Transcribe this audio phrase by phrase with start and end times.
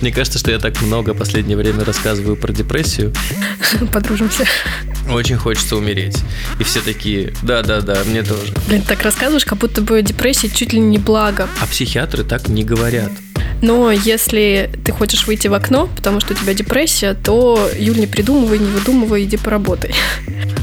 [0.00, 3.12] Мне кажется, что я так много в последнее время рассказываю про депрессию.
[3.92, 4.44] Подружимся.
[5.10, 6.18] Очень хочется умереть.
[6.58, 8.52] И все такие, да-да-да, мне тоже.
[8.68, 11.48] Блин, так рассказываешь, как будто бы депрессия чуть ли не благо.
[11.60, 13.10] А психиатры так не говорят.
[13.60, 18.08] Но если ты хочешь выйти в окно, потому что у тебя депрессия, то, Юль, не
[18.08, 19.94] придумывай, не выдумывай, иди поработай.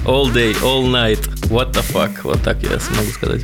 [0.06, 3.42] All day, all night, what the fuck, вот так я смогу сказать.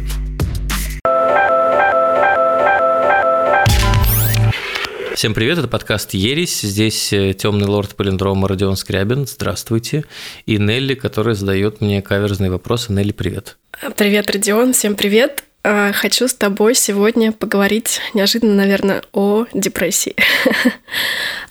[5.16, 6.60] Всем привет, это подкаст «Ересь».
[6.60, 9.26] Здесь э, темный лорд Полиндрома Родион Скрябин.
[9.26, 10.04] Здравствуйте.
[10.46, 12.92] И Нелли, которая задает мне каверзные вопросы.
[12.92, 13.56] Нелли, привет.
[13.96, 15.46] Привет, Родион, всем привет.
[15.68, 20.16] А, хочу с тобой сегодня поговорить, неожиданно, наверное, о депрессии.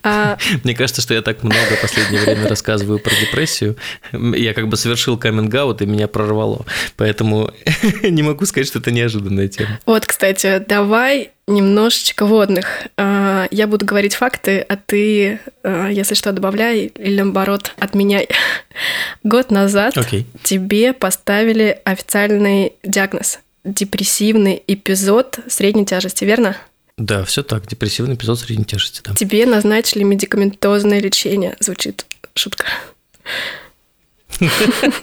[0.07, 3.75] А, Мне кажется, что я так много в последнее время рассказываю про депрессию.
[4.13, 6.67] Я как бы совершил каминг и меня прорвало.
[6.97, 7.51] Поэтому
[8.03, 9.81] не могу сказать, что это неожиданная тема.
[9.87, 12.83] Вот, кстати, давай немножечко водных.
[12.99, 18.29] А, я буду говорить факты, а ты, если что, добавляй или наоборот, отменяй.
[19.23, 20.27] Год назад okay.
[20.43, 26.57] тебе поставили официальный диагноз депрессивный эпизод средней тяжести, верно?
[26.97, 29.15] Да, все так, депрессивный эпизод средней тяжести, да.
[29.15, 32.67] Тебе назначили медикаментозное лечение, звучит шутка.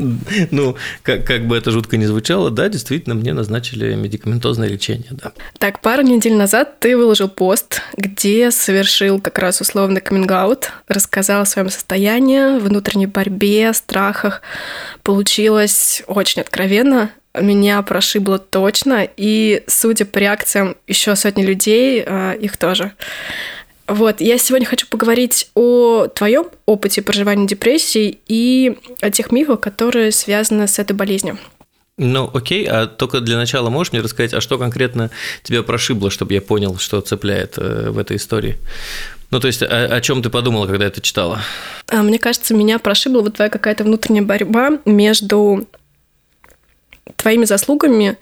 [0.51, 5.31] Ну, как, как бы это жутко не звучало, да, действительно, мне назначили медикаментозное лечение, да.
[5.57, 10.31] Так, пару недель назад ты выложил пост, где совершил как раз условный каминг
[10.87, 14.41] рассказал о своем состоянии, внутренней борьбе, страхах.
[15.03, 22.57] Получилось очень откровенно, меня прошибло точно, и судя по реакциям еще сотни людей, а, их
[22.57, 22.91] тоже.
[23.87, 30.11] Вот, я сегодня хочу поговорить о твоем опыте проживания депрессии и о тех мифах, которые
[30.11, 31.37] связаны с этой болезнью.
[31.97, 35.11] Ну, окей, а только для начала можешь мне рассказать, а что конкретно
[35.43, 38.57] тебя прошибло, чтобы я понял, что цепляет э, в этой истории?
[39.29, 41.41] Ну, то есть, о, о чем ты подумала, когда это читала?
[41.89, 45.67] А, мне кажется, меня прошибла вот твоя какая-то внутренняя борьба между
[47.15, 48.17] твоими заслугами,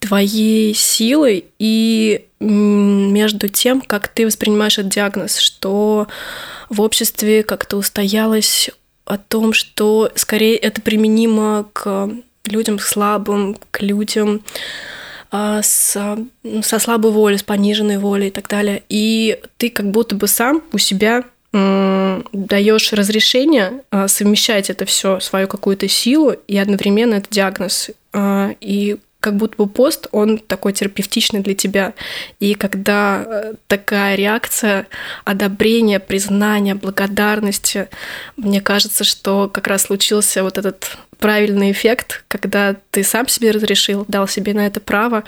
[0.00, 6.08] твоей силой и между тем, как ты воспринимаешь этот диагноз, что
[6.68, 8.70] в обществе как-то устоялось
[9.06, 12.10] о том, что скорее это применимо к
[12.46, 14.42] людям слабым, к людям
[15.30, 15.96] а, с,
[16.62, 18.82] со слабой волей, с пониженной волей и так далее.
[18.88, 25.46] И ты как будто бы сам у себя даешь разрешение а, совмещать это все, свою
[25.46, 27.90] какую-то силу и одновременно это диагноз.
[28.14, 31.94] А, и как будто бы пост, он такой терапевтичный для тебя.
[32.40, 34.86] И когда э, такая реакция
[35.24, 37.88] одобрения, признания, благодарности,
[38.36, 44.04] мне кажется, что как раз случился вот этот правильный эффект, когда ты сам себе разрешил,
[44.08, 45.24] дал себе на это право.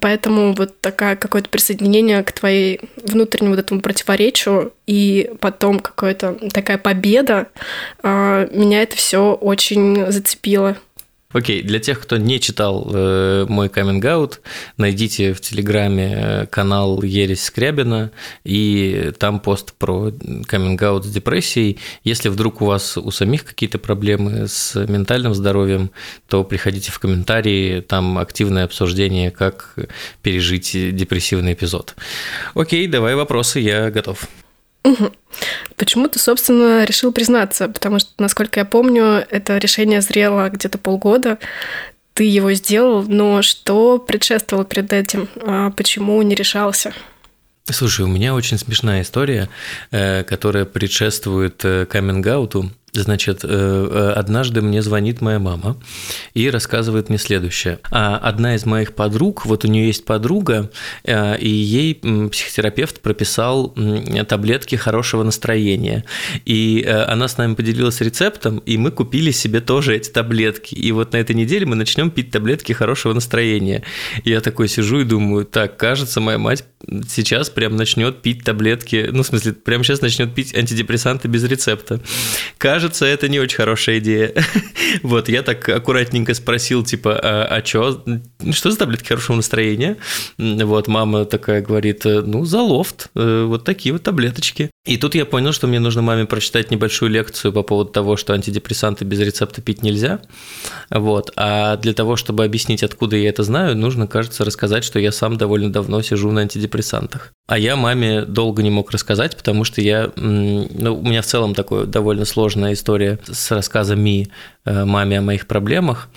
[0.00, 6.76] Поэтому вот такая какое-то присоединение к твоей внутреннему вот этому противоречию и потом какая-то такая
[6.76, 7.46] победа,
[8.02, 10.76] а, меня это все очень зацепило.
[11.30, 14.40] Окей, для тех, кто не читал э, мой каминг
[14.78, 18.12] найдите в Телеграме э, канал Ересь Скрябина,
[18.44, 20.10] и там пост про
[20.46, 21.78] каминг с депрессией.
[22.02, 25.90] Если вдруг у вас у самих какие-то проблемы с ментальным здоровьем,
[26.28, 29.74] то приходите в комментарии, там активное обсуждение, как
[30.22, 31.94] пережить депрессивный эпизод.
[32.54, 34.26] Окей, давай вопросы, я готов.
[34.84, 35.12] Угу.
[35.76, 37.68] Почему ты, собственно, решил признаться?
[37.68, 41.38] Потому что, насколько я помню, это решение зрело где-то полгода.
[42.14, 45.28] Ты его сделал, но что предшествовало перед этим?
[45.44, 46.92] А почему не решался?
[47.70, 49.48] Слушай, у меня очень смешная история,
[49.90, 52.70] э, которая предшествует э, каминг-ауту.
[52.92, 55.76] Значит, э, э, однажды мне звонит моя мама
[56.32, 57.80] и рассказывает мне следующее.
[57.90, 60.70] А одна из моих подруг, вот у нее есть подруга,
[61.04, 63.74] э, и ей психотерапевт прописал
[64.26, 66.04] таблетки хорошего настроения.
[66.46, 70.74] И она с нами поделилась рецептом, и мы купили себе тоже эти таблетки.
[70.74, 73.84] И вот на этой неделе мы начнем пить таблетки хорошего настроения.
[74.24, 76.64] И я такой сижу и думаю, так, кажется, моя мать
[77.08, 82.00] сейчас прям начнет пить таблетки, ну, в смысле, прямо сейчас начнет пить антидепрессанты без рецепта.
[82.78, 84.32] Кажется, это не очень хорошая идея.
[85.02, 88.04] вот, я так аккуратненько спросил, типа, а, а чё,
[88.52, 89.96] что за таблетки хорошего настроения?
[90.38, 94.70] Вот, мама такая говорит, ну, за лофт, э, вот такие вот таблеточки.
[94.88, 98.32] И тут я понял, что мне нужно маме прочитать небольшую лекцию по поводу того, что
[98.32, 100.20] антидепрессанты без рецепта пить нельзя.
[100.88, 101.30] Вот.
[101.36, 105.36] А для того, чтобы объяснить, откуда я это знаю, нужно, кажется, рассказать, что я сам
[105.36, 107.34] довольно давно сижу на антидепрессантах.
[107.46, 111.54] А я маме долго не мог рассказать, потому что я, ну, у меня в целом
[111.54, 114.30] такая довольно сложная история с рассказами
[114.64, 116.08] э, маме о моих проблемах.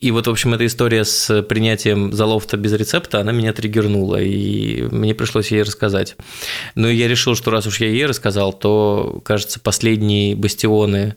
[0.00, 4.82] И вот, в общем, эта история с принятием залофта без рецепта, она меня триггернула, и
[4.82, 6.16] мне пришлось ей рассказать.
[6.74, 11.16] И я решил, что раз уж я ей рассказал, то, кажется, последние бастионы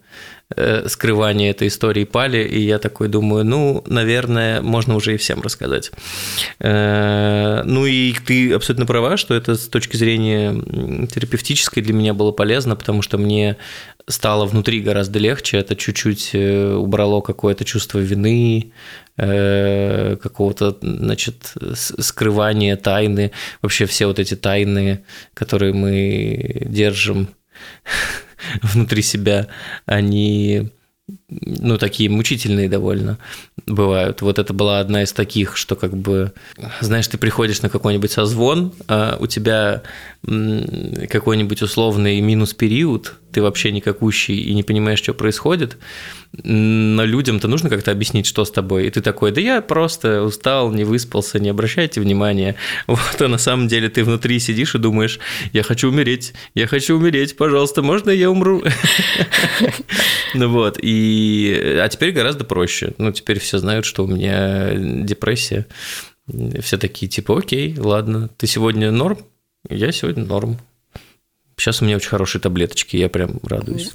[0.87, 5.91] скрывания этой истории пали, и я такой думаю, ну, наверное, можно уже и всем рассказать.
[6.59, 10.53] Э, ну и ты абсолютно права, что это с точки зрения
[11.07, 13.57] терапевтической для меня было полезно, потому что мне
[14.07, 18.73] стало внутри гораздо легче, это чуть-чуть э, убрало какое-то чувство вины,
[19.17, 23.31] э, какого-то, значит, скрывания тайны,
[23.61, 25.03] вообще все вот эти тайны,
[25.35, 27.27] которые мы держим
[28.61, 29.47] внутри себя,
[29.85, 30.71] они
[31.29, 33.17] ну, такие мучительные довольно
[33.65, 34.21] бывают.
[34.21, 36.33] Вот это была одна из таких, что как бы,
[36.81, 39.83] знаешь, ты приходишь на какой-нибудь созвон, а у тебя
[40.23, 45.77] какой-нибудь условный минус-период, ты вообще никакущий и не понимаешь, что происходит,
[46.43, 48.87] но людям-то нужно как-то объяснить, что с тобой.
[48.87, 52.55] И ты такой, да я просто устал, не выспался, не обращайте внимания.
[52.87, 55.19] Вот, а на самом деле ты внутри сидишь и думаешь,
[55.53, 58.63] я хочу умереть, я хочу умереть, пожалуйста, можно я умру?
[60.35, 61.18] Ну вот, и...
[61.81, 62.93] А теперь гораздо проще.
[62.97, 65.65] Ну, теперь все знают, что у меня депрессия.
[66.61, 69.19] Все такие, типа, окей, ладно, ты сегодня норм?
[69.67, 70.59] Я сегодня норм.
[71.59, 73.91] Сейчас у меня очень хорошие таблеточки, я прям радуюсь.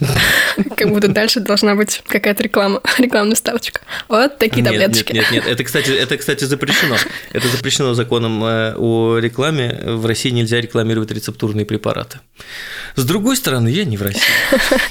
[0.77, 3.81] Как будто дальше должна быть какая-то реклама, рекламная ставочка.
[4.09, 5.13] Вот такие нет, таблеточки.
[5.15, 6.97] Нет, нет, нет, это, кстати, это, кстати, запрещено.
[7.33, 9.81] Это запрещено законом э, о рекламе.
[9.83, 12.21] В России нельзя рекламировать рецептурные препараты.
[12.97, 14.21] С другой стороны, я не в России.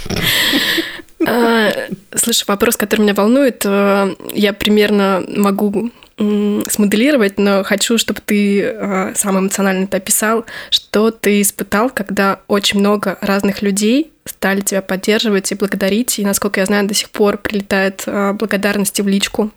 [1.25, 1.71] А,
[2.15, 9.13] слушай, вопрос, который меня волнует, э, я примерно могу смоделировать, но хочу, чтобы ты э,
[9.15, 15.51] сам эмоционально это описал, что ты испытал, когда очень много разных людей стали тебя поддерживать
[15.51, 19.51] и благодарить, и, насколько я знаю, до сих пор прилетают э, благодарности в личку.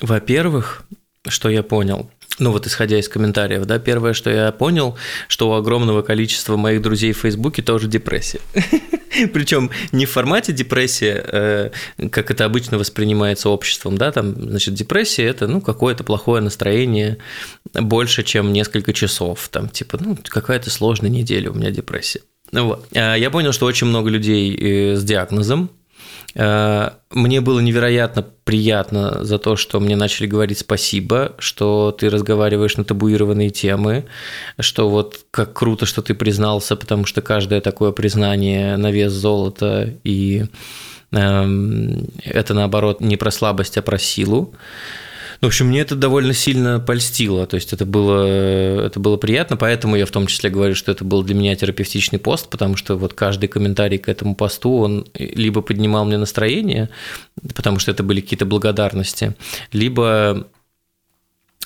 [0.00, 0.82] Во-первых,
[1.28, 4.96] что я понял, ну вот исходя из комментариев, да, первое, что я понял,
[5.28, 8.40] что у огромного количества моих друзей в Фейсбуке тоже депрессия.
[9.32, 11.70] Причем не в формате депрессия, э,
[12.10, 17.18] как это обычно воспринимается обществом, да, там, значит, депрессия– это, ну, какое-то плохое настроение
[17.72, 22.20] больше, чем несколько часов, там, типа, ну, какая-то сложная неделя у меня депрессия.
[22.52, 22.86] Вот.
[22.94, 25.70] А я понял, что очень много людей э, с диагнозом,
[26.34, 32.84] мне было невероятно приятно за то, что мне начали говорить спасибо, что ты разговариваешь на
[32.84, 34.04] табуированные темы,
[34.60, 39.94] что вот как круто, что ты признался, потому что каждое такое признание на вес золота,
[40.04, 40.44] и
[41.12, 44.54] эм, это наоборот не про слабость, а про силу.
[45.40, 49.56] Ну, в общем, мне это довольно сильно польстило, то есть это было, это было приятно,
[49.56, 52.96] поэтому я в том числе говорю, что это был для меня терапевтичный пост, потому что
[52.96, 56.88] вот каждый комментарий к этому посту, он либо поднимал мне настроение,
[57.54, 59.34] потому что это были какие-то благодарности,
[59.72, 60.46] либо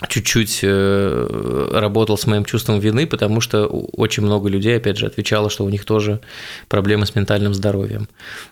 [0.09, 5.51] чуть-чуть э, работал с моим чувством вины, потому что очень много людей, опять же, отвечало,
[5.51, 6.21] что у них тоже
[6.69, 8.09] проблемы с ментальным здоровьем.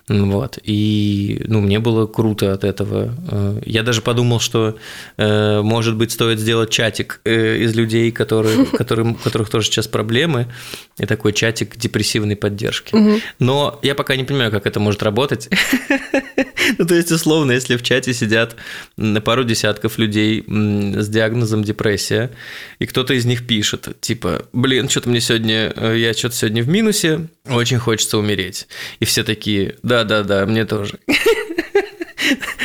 [0.07, 0.59] Вот.
[0.63, 3.15] И ну, мне было круто от этого.
[3.31, 4.77] Э, я даже подумал, что,
[5.17, 10.47] э, может быть, стоит сделать чатик из людей, которые, которым, у которых тоже сейчас проблемы,
[10.97, 13.21] и такой чатик депрессивной поддержки.
[13.39, 15.49] Но я пока не понимаю, как это может работать.
[16.77, 18.55] Ну, то есть, условно, если в чате сидят
[19.25, 22.31] пару десятков людей с диагнозом диагнозом депрессия,
[22.79, 26.67] и кто-то из них пишет, типа, блин, что-то мне сегодня, э, я что-то сегодня в
[26.67, 28.67] минусе, очень хочется умереть.
[28.99, 30.99] И все такие, да-да-да, мне тоже.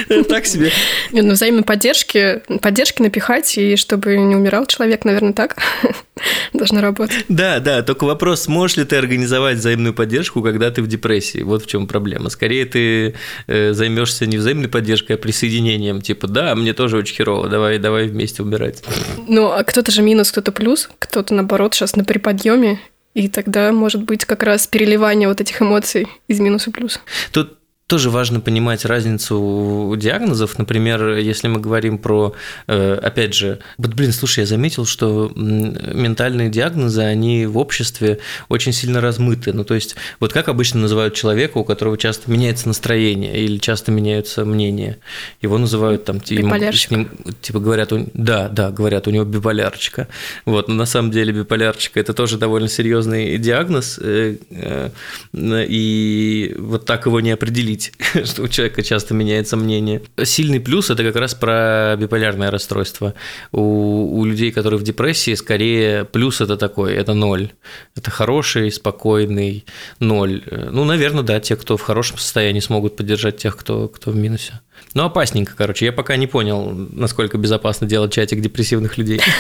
[0.29, 0.71] Так себе.
[1.13, 5.57] Ну, взаимной поддержки, поддержки напихать, и чтобы не умирал человек, наверное, так
[6.53, 7.25] должно работать.
[7.29, 11.43] Да, да, только вопрос, сможешь ли ты организовать взаимную поддержку, когда ты в депрессии?
[11.43, 12.31] Вот в чем проблема.
[12.31, 13.15] Скорее ты
[13.47, 16.01] э, займешься не взаимной поддержкой, а присоединением.
[16.01, 18.83] Типа, да, мне тоже очень херово, давай, давай вместе умирать.
[19.29, 22.81] Ну, а кто-то же минус, кто-то плюс, кто-то, наоборот, сейчас на приподъеме,
[23.15, 27.01] и тогда может быть как раз переливание вот этих эмоций из минуса в плюс.
[27.31, 30.59] Тут тоже важно понимать разницу диагнозов.
[30.59, 32.35] Например, если мы говорим про,
[32.67, 38.73] э, опять же, вот, блин, слушай, я заметил, что ментальные диагнозы, они в обществе очень
[38.73, 39.53] сильно размыты.
[39.53, 43.93] Ну, то есть, вот как обычно называют человека, у которого часто меняется настроение или часто
[43.93, 44.99] меняются мнения.
[45.43, 47.11] Его называют там, ему, с ним,
[47.43, 50.09] типа говорят, у, да, да, говорят, у него биполярочка.
[50.47, 54.91] Вот, но на самом деле биполярочка– это тоже довольно серьезный диагноз, э, э,
[55.33, 57.93] и вот так его не определить удивить,
[58.27, 60.03] что у человека часто меняется мнение.
[60.23, 63.15] Сильный плюс– это как раз про биполярное расстройство.
[63.53, 67.51] У, у людей, которые в депрессии, скорее плюс– это такой, это ноль.
[67.97, 69.65] Это хороший, спокойный
[70.01, 70.43] ноль.
[70.51, 74.61] Ну, наверное, да, те, кто в хорошем состоянии, смогут поддержать тех, кто, кто в минусе.
[74.95, 75.87] Ну, опасненько, короче.
[75.87, 79.21] Я пока не понял, насколько безопасно делать чатик депрессивных людей.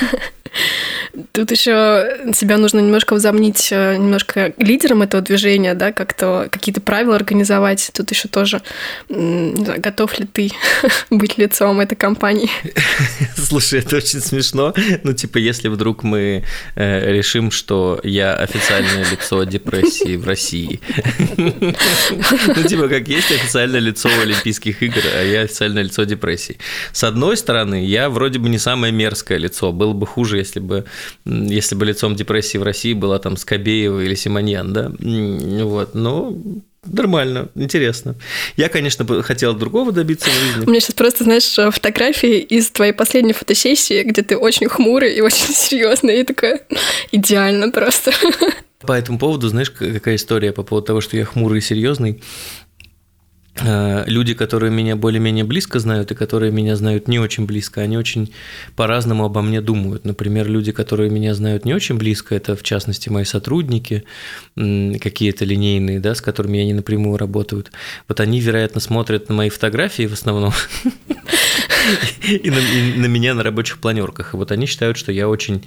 [1.32, 7.14] Тут еще себя нужно немножко возомнить э, немножко лидером этого движения, да, как-то какие-то правила
[7.14, 7.90] организовать.
[7.94, 8.62] Тут еще тоже
[9.08, 10.50] готов ли ты
[11.10, 12.50] быть лицом этой компании.
[13.36, 14.74] Слушай, это очень смешно.
[15.04, 16.44] Ну, типа, если вдруг мы
[16.74, 20.80] э, решим, что я официальное лицо депрессии в России.
[22.46, 26.58] Ну, типа, как есть официальное лицо Олимпийских игр, а я официальное лицо депрессии.
[26.92, 29.72] С одной стороны, я вроде бы не самое мерзкое лицо.
[29.72, 30.84] Было бы хуже, если бы
[31.24, 36.36] если бы лицом депрессии в России была там Скобеева или Симоньян, да, вот, но
[36.86, 38.14] Нормально, интересно.
[38.56, 40.66] Я, конечно, хотел другого добиться в жизни.
[40.66, 45.20] У меня сейчас просто, знаешь, фотографии из твоей последней фотосессии, где ты очень хмурый и
[45.22, 46.60] очень серьезный, и такая
[47.12, 48.12] идеально просто.
[48.80, 52.22] По этому поводу, знаешь, какая история по поводу того, что я хмурый и серьезный?
[53.56, 57.96] Э, люди, которые меня более-менее близко знают и которые меня знают не очень близко, они
[57.96, 58.32] очень
[58.74, 60.04] по-разному обо мне думают.
[60.04, 64.04] Например, люди, которые меня знают не очень близко, это в частности мои сотрудники,
[64.56, 67.70] какие-то линейные, да, с которыми они напрямую работают.
[68.08, 70.52] Вот они, вероятно, смотрят на мои фотографии в основном
[72.28, 74.34] и на, меня на рабочих планерках.
[74.34, 75.64] И вот они считают, что я очень,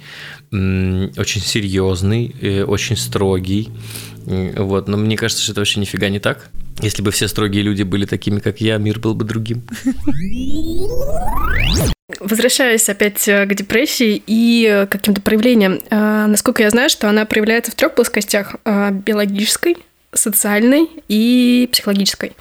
[0.50, 3.70] очень серьезный, э, очень строгий.
[4.24, 6.50] Вот, но мне кажется, что это вообще нифига не так.
[6.80, 9.62] Если бы все строгие люди были такими, как я, мир был бы другим.
[12.20, 17.24] Возвращаясь опять э, к депрессии и э, каким-то проявлениям, э, насколько я знаю, что она
[17.26, 19.76] проявляется в трех плоскостях биологической,
[20.12, 22.32] социальной и психологической.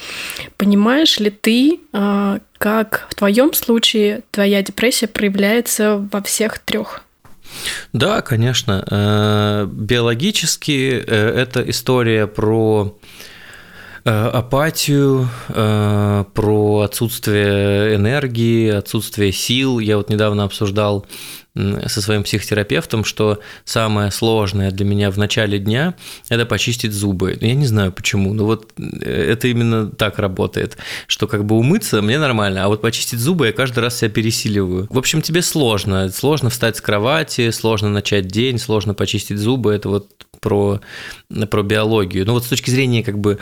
[0.57, 1.79] Понимаешь ли ты,
[2.57, 7.01] как в твоем случае твоя депрессия проявляется во всех трех?
[7.93, 9.67] Да, конечно.
[9.71, 12.97] Биологически это история про
[14.07, 19.79] Э, апатию, э, про отсутствие энергии, отсутствие сил.
[19.79, 21.05] Я вот недавно обсуждал
[21.87, 25.95] со своим психотерапевтом, что самое сложное для меня в начале дня–
[26.29, 27.37] это почистить зубы.
[27.39, 32.01] Я не знаю почему, но вот э, это именно так работает, что как бы умыться
[32.01, 34.87] мне нормально, а вот почистить зубы я каждый раз себя пересиливаю.
[34.89, 36.09] В общем, тебе сложно.
[36.09, 39.73] Сложно встать с кровати, сложно начать день, сложно почистить зубы.
[39.73, 40.11] Это вот
[40.47, 40.79] про,
[41.49, 42.25] про биологию.
[42.25, 43.37] Но вот с точки зрения как бы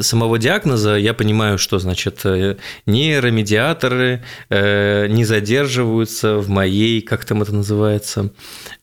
[0.00, 7.42] самого диагноза я понимаю, что значит э, нейромедиаторы э, не задерживаются в моей, как там
[7.42, 8.30] это называется,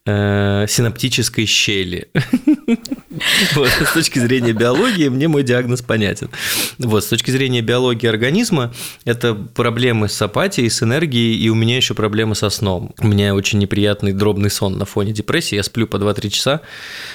[0.05, 2.07] синаптической щели.
[3.53, 6.29] Вот, с точки зрения биологии мне мой диагноз понятен.
[6.77, 8.73] Вот, с точки зрения биологии организма
[9.05, 12.93] это проблемы с апатией, с энергией, и у меня еще проблемы со сном.
[12.99, 15.55] У меня очень неприятный дробный сон на фоне депрессии.
[15.55, 16.61] Я сплю по 2-3 часа,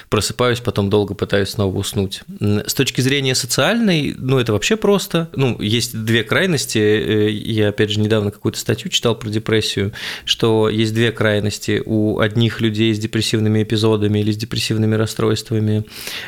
[0.09, 2.23] просыпаюсь, потом долго пытаюсь снова уснуть.
[2.41, 5.29] С точки зрения социальной, ну, это вообще просто.
[5.35, 6.79] Ну, есть две крайности.
[6.79, 9.93] Э, я, опять же, недавно какую-то статью читал про депрессию,
[10.25, 11.83] что есть две крайности.
[11.85, 15.85] У одних людей людей с депрессивными эпизодами или с депрессивными расстройствами.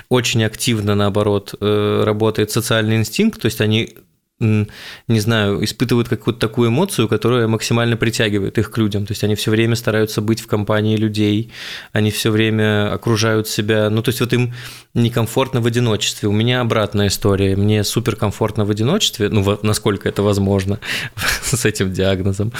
[0.09, 3.97] Очень активно, наоборот, э, работает социальный инстинкт, то есть они
[4.43, 9.07] не знаю, испытывают какую-то такую эмоцию, которая максимально притягивает их к людям.
[9.07, 11.53] То есть они все время стараются быть в компании людей,
[11.93, 13.89] они все время окружают себя.
[13.91, 14.53] Ну, то есть вот им
[14.95, 16.29] некомфортно в одиночестве.
[16.29, 17.57] У меня обратная история.
[17.57, 20.81] Мне суперкомфортно в одиночестве, ну, насколько это возможно
[21.43, 22.53] с этим диагнозом.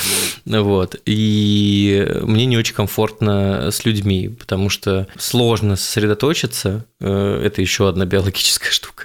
[0.47, 1.01] Вот.
[1.05, 6.87] И мне не очень комфортно с людьми, потому что сложно сосредоточиться.
[7.01, 9.05] Э, это еще одна биологическая штука.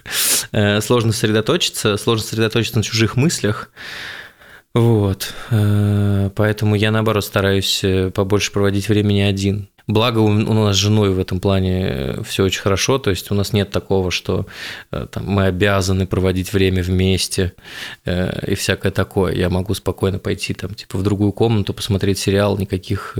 [0.51, 3.69] Э, сложно сосредоточиться, сложно сосредоточиться на чужих мыслях.
[4.73, 5.33] Вот.
[5.49, 7.83] Э, поэтому я, наоборот, стараюсь
[8.13, 9.69] побольше проводить времени один.
[9.87, 13.53] Благо у нас с женой в этом плане все очень хорошо, то есть у нас
[13.53, 14.45] нет такого, что
[14.91, 17.53] там, мы обязаны проводить время вместе
[18.05, 19.33] и всякое такое.
[19.33, 23.17] Я могу спокойно пойти там типа в другую комнату посмотреть сериал, никаких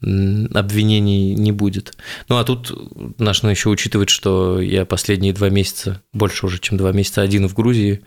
[0.00, 1.96] обвинений не будет.
[2.28, 2.72] Ну а тут
[3.18, 7.54] нужно еще учитывать, что я последние два месяца, больше уже, чем два месяца, один в
[7.54, 8.02] Грузии.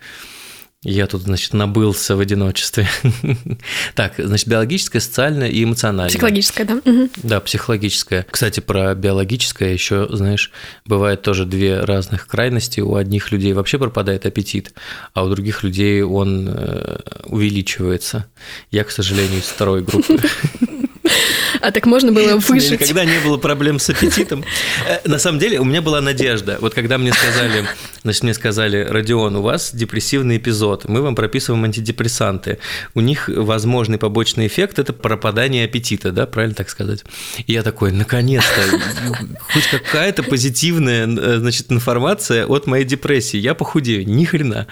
[0.83, 2.87] Я тут, значит, набылся в одиночестве.
[3.95, 6.09] так, значит, биологическое, социальное и эмоциональное.
[6.09, 6.81] Психологическое, да?
[7.23, 8.25] Да, психологическое.
[8.29, 10.51] Кстати, про биологическое еще, знаешь,
[10.85, 12.81] бывает тоже две разных крайности.
[12.81, 14.73] У одних людей вообще пропадает аппетит,
[15.13, 18.27] а у других людей он э, увеличивается.
[18.69, 20.17] Я, к сожалению, из второй группы.
[21.63, 22.81] А так можно было выжить.
[22.81, 24.43] Никогда не было проблем с аппетитом.
[24.85, 26.57] Э, на самом деле у меня была надежда.
[26.59, 27.65] Вот когда мне сказали,
[28.03, 32.59] значит, мне сказали, Родион, у вас депрессивный эпизод, мы вам прописываем антидепрессанты.
[32.95, 37.05] У них возможный побочный эффект– это пропадание аппетита, да, правильно так сказать?
[37.47, 38.61] И я такой, наконец-то,
[39.53, 43.37] хоть какая-то позитивная, э, значит, информация от моей депрессии.
[43.37, 44.05] Я похудею.
[44.05, 44.67] Ни хрена.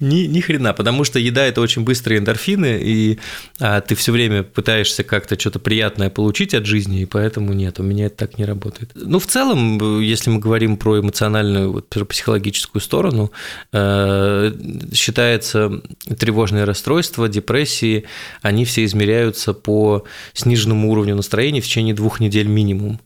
[0.00, 3.18] Ни, ни хрена, потому что еда это очень быстрые эндорфины, и
[3.60, 7.82] а, ты все время пытаешься как-то что-то приятное получить от жизни, и поэтому нет, у
[7.82, 8.90] меня это так не работает.
[8.94, 13.32] Ну, в целом, если мы говорим про эмоциональную, вот, про психологическую сторону,
[13.72, 14.52] э,
[14.92, 15.82] считается
[16.18, 18.04] тревожное расстройство, депрессии,
[18.42, 23.00] они все измеряются по сниженному уровню настроения в течение двух недель минимум.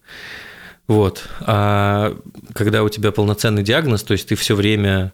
[0.88, 1.25] Вот.
[1.40, 2.16] А
[2.54, 5.12] когда у тебя полноценный диагноз, то есть ты все время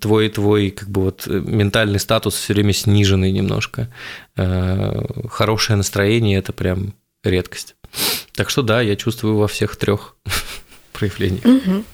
[0.00, 3.88] твой твой как бы вот ментальный статус все время сниженный немножко.
[4.36, 7.76] Э, хорошее настроение это прям редкость.
[8.34, 10.16] Так что да, я чувствую во всех трех
[10.92, 11.44] проявлениях.
[11.44, 11.84] Угу.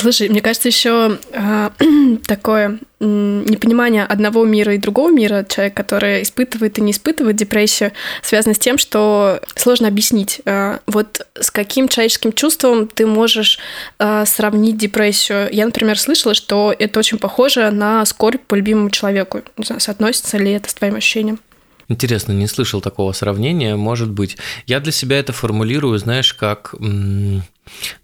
[0.00, 1.70] Слушай, мне кажется, еще э,
[2.26, 7.92] такое непонимание одного мира и другого мира, человек, который испытывает и не испытывает депрессию,
[8.22, 10.40] связано с тем, что сложно объяснить.
[10.46, 13.58] Э, вот с каким человеческим чувством ты можешь
[13.98, 15.48] э, сравнить депрессию?
[15.52, 19.42] Я, например, слышала, что это очень похоже на скорбь по любимому человеку.
[19.58, 21.40] Не знаю, соотносится ли это с твоим ощущением?
[21.88, 24.38] Интересно, не слышал такого сравнения, может быть.
[24.66, 27.42] Я для себя это формулирую, знаешь, как м-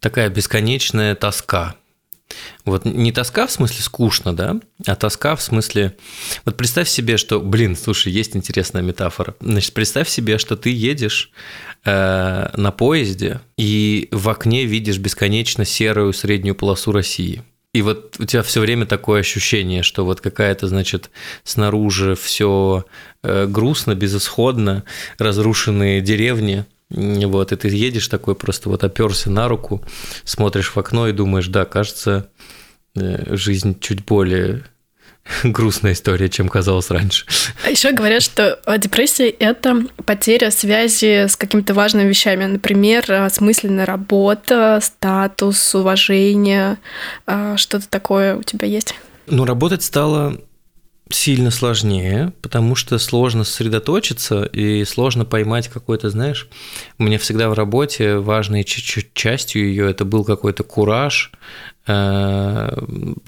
[0.00, 1.76] такая бесконечная тоска.
[2.64, 5.97] Вот не тоска в смысле скучно, да, а тоска в смысле...
[6.45, 9.35] Вот представь себе, что, блин, слушай, есть интересная метафора.
[9.40, 11.30] Значит, представь себе, что ты едешь
[11.85, 17.42] э, на поезде и в окне видишь бесконечно серую среднюю полосу России–
[17.76, 21.11] и вот у тебя все время такое ощущение, что вот какая-то, значит,
[21.45, 22.87] снаружи все
[23.23, 24.85] э, грустно, безысходно,
[25.18, 29.84] разрушенные деревни, вот, и ты едешь такой просто вот оперся на руку,
[30.24, 32.30] смотришь в окно и думаешь, да, кажется,
[32.94, 34.64] э, жизнь чуть более
[35.42, 37.26] грустная история, чем казалось раньше.
[37.64, 42.44] А еще говорят, что депрессия– это потеря связи с какими-то важными вещами.
[42.44, 46.78] Например, осмысленная работа, статус, уважение.
[47.26, 48.94] А что-то такое у тебя есть?
[49.26, 50.40] Ну, работать стало
[51.10, 56.48] сильно сложнее, потому что сложно сосредоточиться и сложно поймать какой-то, знаешь,
[56.98, 61.30] у меня всегда в работе важной частью ее это был какой-то кураж.
[61.86, 62.76] Э,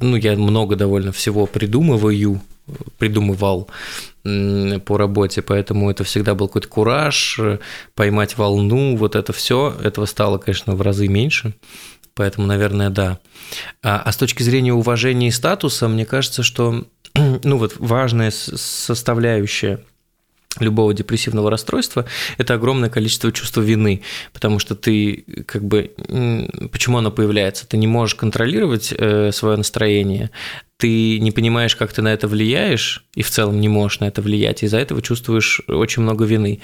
[0.01, 2.41] ну, я много довольно всего придумываю,
[2.99, 3.69] придумывал
[4.25, 7.41] по работе, поэтому это всегда был какой-то кураж,
[7.95, 11.55] поймать волну, вот это все, этого стало, конечно, в разы меньше.
[12.19, 13.21] Поэтому, наверное, да.
[13.81, 19.85] А, а с точки зрения уважения и статуса, мне кажется, что ну вот важная составляющая
[20.61, 22.07] любого депрессивного расстройства–
[22.39, 25.93] это огромное количество чувства вины, потому что ты как бы…
[26.73, 27.67] Почему оно появляется?
[27.67, 30.31] Ты не можешь контролировать э, свое настроение,
[30.79, 34.23] ты не понимаешь, как ты на это влияешь, и в целом не можешь на это
[34.23, 36.61] влиять, из-за этого чувствуешь очень много вины.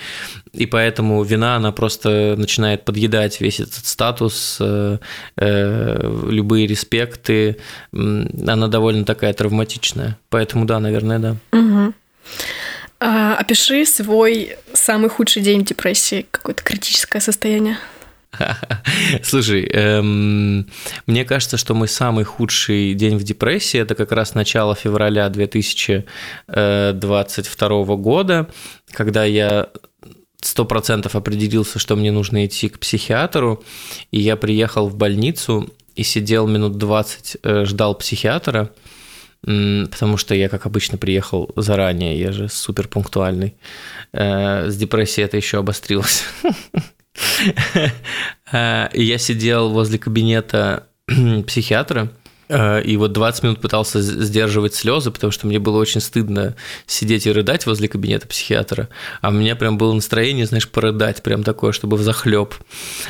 [0.52, 4.98] И поэтому вина, она просто начинает подъедать весь этот статус, э,
[5.36, 7.56] э, любые респекты,
[7.92, 10.16] она довольно такая травматичная.
[10.30, 11.36] Поэтому да, наверное, да.
[11.52, 11.94] Угу.
[13.06, 17.76] А, опиши свой самый худший день депрессии, какое-то критическое состояние.
[19.22, 20.70] Слушай, эм,
[21.06, 27.96] мне кажется, что мой самый худший день в депрессии это как раз начало февраля 2022
[27.96, 28.48] года,
[28.90, 29.68] когда я
[30.40, 33.62] сто процентов определился, что мне нужно идти к психиатру,
[34.12, 38.70] и я приехал в больницу и сидел минут 20, э, ждал психиатра,
[39.44, 43.54] потому что я, как обычно, приехал заранее, я же супер пунктуальный.
[44.12, 46.24] Э, с депрессией это еще обострилось.
[48.50, 50.88] Э, я сидел возле кабинета
[51.46, 52.10] психиатра,
[52.48, 57.26] э, и вот 20 минут пытался сдерживать слезы, потому что мне было очень стыдно сидеть
[57.26, 58.88] и рыдать возле кабинета психиатра.
[59.20, 62.54] А у меня прям было настроение, знаешь, порыдать, прям такое, чтобы в захлеб.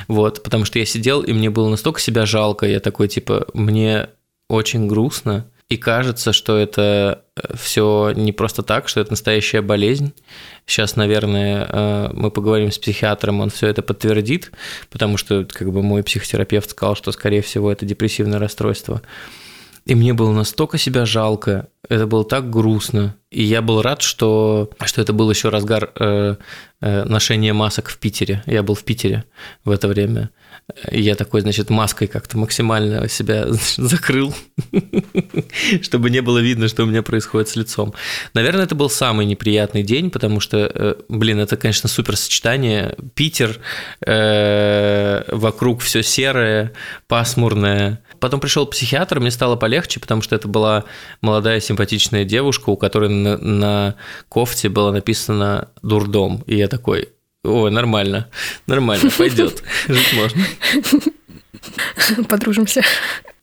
[0.06, 4.08] Вот, потому что я сидел, и мне было настолько себя жалко, я такой, типа, мне
[4.48, 10.12] очень грустно, и кажется, что это э, все не просто так, что это настоящая болезнь.
[10.66, 14.52] Сейчас, наверное, э, мы поговорим с психиатром, он все это подтвердит,
[14.90, 19.00] потому что как бы мой психотерапевт сказал, что, скорее всего, это депрессивное расстройство.
[19.86, 23.16] И мне было настолько себя жалко, это было так грустно.
[23.30, 26.36] И я был рад, что, что это был еще разгар э,
[26.80, 28.42] э, ношения масок в Питере.
[28.46, 29.24] Я был в Питере
[29.64, 30.30] в это время.
[30.90, 33.46] Я такой, значит, маской как-то максимально себя
[33.76, 34.34] закрыл,
[35.82, 37.92] чтобы не было видно, что у меня происходит с лицом.
[38.32, 42.96] Наверное, это был самый неприятный день, потому что, э, блин, это, конечно, супер сочетание.
[43.14, 43.60] Питер,
[44.06, 46.72] э, вокруг все серое,
[47.08, 48.02] пасмурное.
[48.18, 50.84] Потом пришел психиатр, мне стало полегче, потому что это была
[51.20, 53.94] молодая симпатичная девушка, у которой на, на
[54.30, 56.42] кофте было написано «дурдом».
[56.46, 57.10] И я такой,
[57.44, 58.30] Ой, нормально,
[58.66, 60.44] нормально, пойдет, жить можно.
[62.28, 62.82] Подружимся.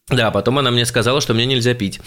[0.09, 2.01] Да, потом она мне сказала, что мне нельзя пить.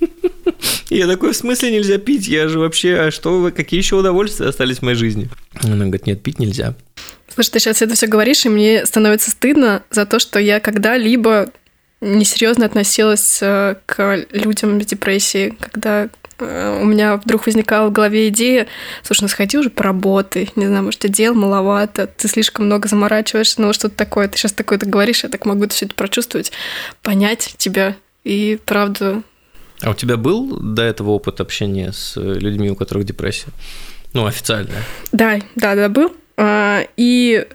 [0.90, 2.28] Я такой, в смысле нельзя пить?
[2.28, 5.28] Я же вообще, а что вы, какие еще удовольствия остались в моей жизни?
[5.62, 6.74] Она говорит, нет, пить нельзя.
[7.32, 11.50] Слушай, ты сейчас это все говоришь, и мне становится стыдно за то, что я когда-либо
[12.00, 16.08] несерьезно относилась э, к людям с депрессией, когда
[16.40, 18.66] у меня вдруг возникала в голове идея,
[19.02, 23.72] слушай, ну сходи уже поработай, не знаю, может, дел маловато, ты слишком много заморачиваешься, ну
[23.72, 26.52] что-то такое, ты сейчас такое-то говоришь, я так могу все это прочувствовать,
[27.02, 29.22] понять тебя и правду.
[29.82, 33.48] А у тебя был до этого опыт общения с людьми, у которых депрессия?
[34.12, 34.74] Ну, официально.
[35.12, 36.14] Да, да, да, был.
[36.36, 37.46] А, и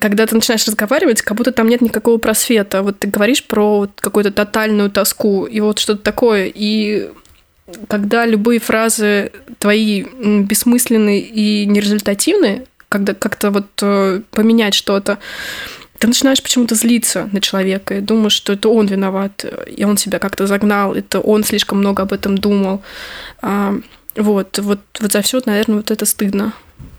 [0.00, 2.82] когда ты начинаешь разговаривать, как будто там нет никакого просвета.
[2.82, 6.50] Вот ты говоришь про какую-то тотальную тоску и вот что-то такое.
[6.54, 7.10] И
[7.88, 15.18] когда любые фразы твои бессмысленные и нерезультативные, когда как-то вот э, поменять что-то,
[15.98, 20.18] ты начинаешь почему-то злиться на человека и думаешь, что это он виноват, и он себя
[20.18, 22.82] как-то загнал, это он слишком много об этом думал.
[23.40, 23.74] А,
[24.14, 26.52] вот, вот, вот за все, наверное, вот это стыдно.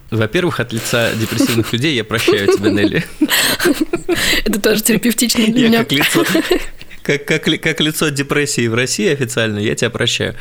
[0.10, 3.06] Во-первых, от лица депрессивных людей я прощаю тебя, Нелли.
[4.46, 5.80] Это тоже терапевтично для я меня.
[5.80, 6.24] Как лицо,
[7.08, 10.36] как, как, как лицо депрессии в России официально, я тебя прощаю.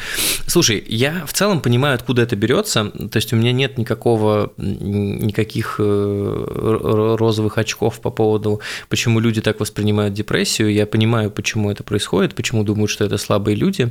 [0.48, 2.90] Слушай, я в целом понимаю, откуда это берется.
[2.90, 9.60] То есть у меня нет никакого, никаких э, розовых очков по поводу, почему люди так
[9.60, 10.72] воспринимают депрессию.
[10.72, 13.88] Я понимаю, почему это происходит, почему думают, что это слабые люди.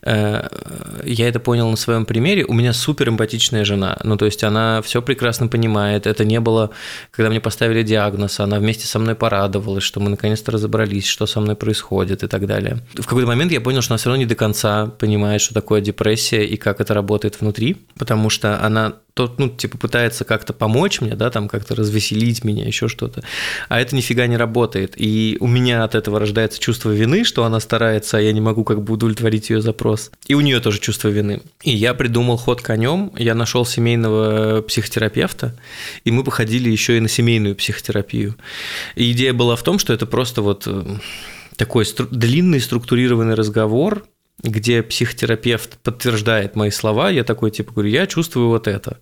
[0.00, 0.48] Э,
[1.04, 2.46] я это понял на своем примере.
[2.46, 3.98] У меня супер эмпатичная жена.
[4.02, 6.06] Ну, то есть она все прекрасно понимает.
[6.06, 6.70] Это не было,
[7.10, 11.40] когда мне поставили диагноз, она вместе со мной порадовалась, что мы наконец-то разобрались, что со
[11.40, 12.78] мной происходит происходит и так далее.
[12.94, 15.80] В какой-то момент я понял, что она все равно не до конца понимает, что такое
[15.80, 21.00] депрессия и как это работает внутри, потому что она тот, ну, типа, пытается как-то помочь
[21.00, 23.22] мне, да, там как-то развеселить меня, еще что-то.
[23.68, 24.94] А это нифига не работает.
[24.96, 28.64] И у меня от этого рождается чувство вины, что она старается, а я не могу
[28.64, 30.10] как бы удовлетворить ее запрос.
[30.26, 31.42] И у нее тоже чувство вины.
[31.62, 35.56] И я придумал ход конем, я нашел семейного психотерапевта,
[36.04, 38.34] и мы походили еще и на семейную психотерапию.
[38.96, 40.96] И идея была в том, что это просто вот э,
[41.56, 44.04] такой стру- длинный структурированный разговор,
[44.42, 48.98] где психотерапевт подтверждает мои слова, я такой типа говорю, я чувствую вот это.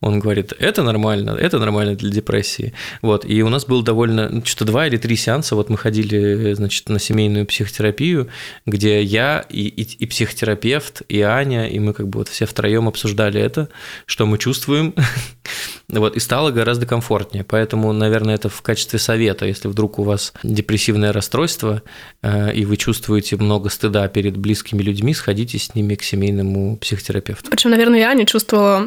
[0.00, 2.74] Он говорит, это нормально, это нормально для депрессии.
[3.02, 6.52] Вот, и у нас было довольно, ну, что-то два или три сеанса, вот мы ходили,
[6.54, 8.28] значит, на семейную психотерапию,
[8.66, 12.86] где я и, и, и психотерапевт, и Аня, и мы как бы вот все втроем
[12.86, 13.68] обсуждали это,
[14.06, 14.94] что мы чувствуем,
[15.88, 17.44] вот, и стало гораздо комфортнее.
[17.44, 21.82] Поэтому, наверное, это в качестве совета, если вдруг у вас депрессивное расстройство,
[22.22, 27.50] э, и вы чувствуете много стыда перед близкими людьми, сходите с ними к семейному психотерапевту.
[27.50, 28.80] Причем, наверное, я не чувствовала,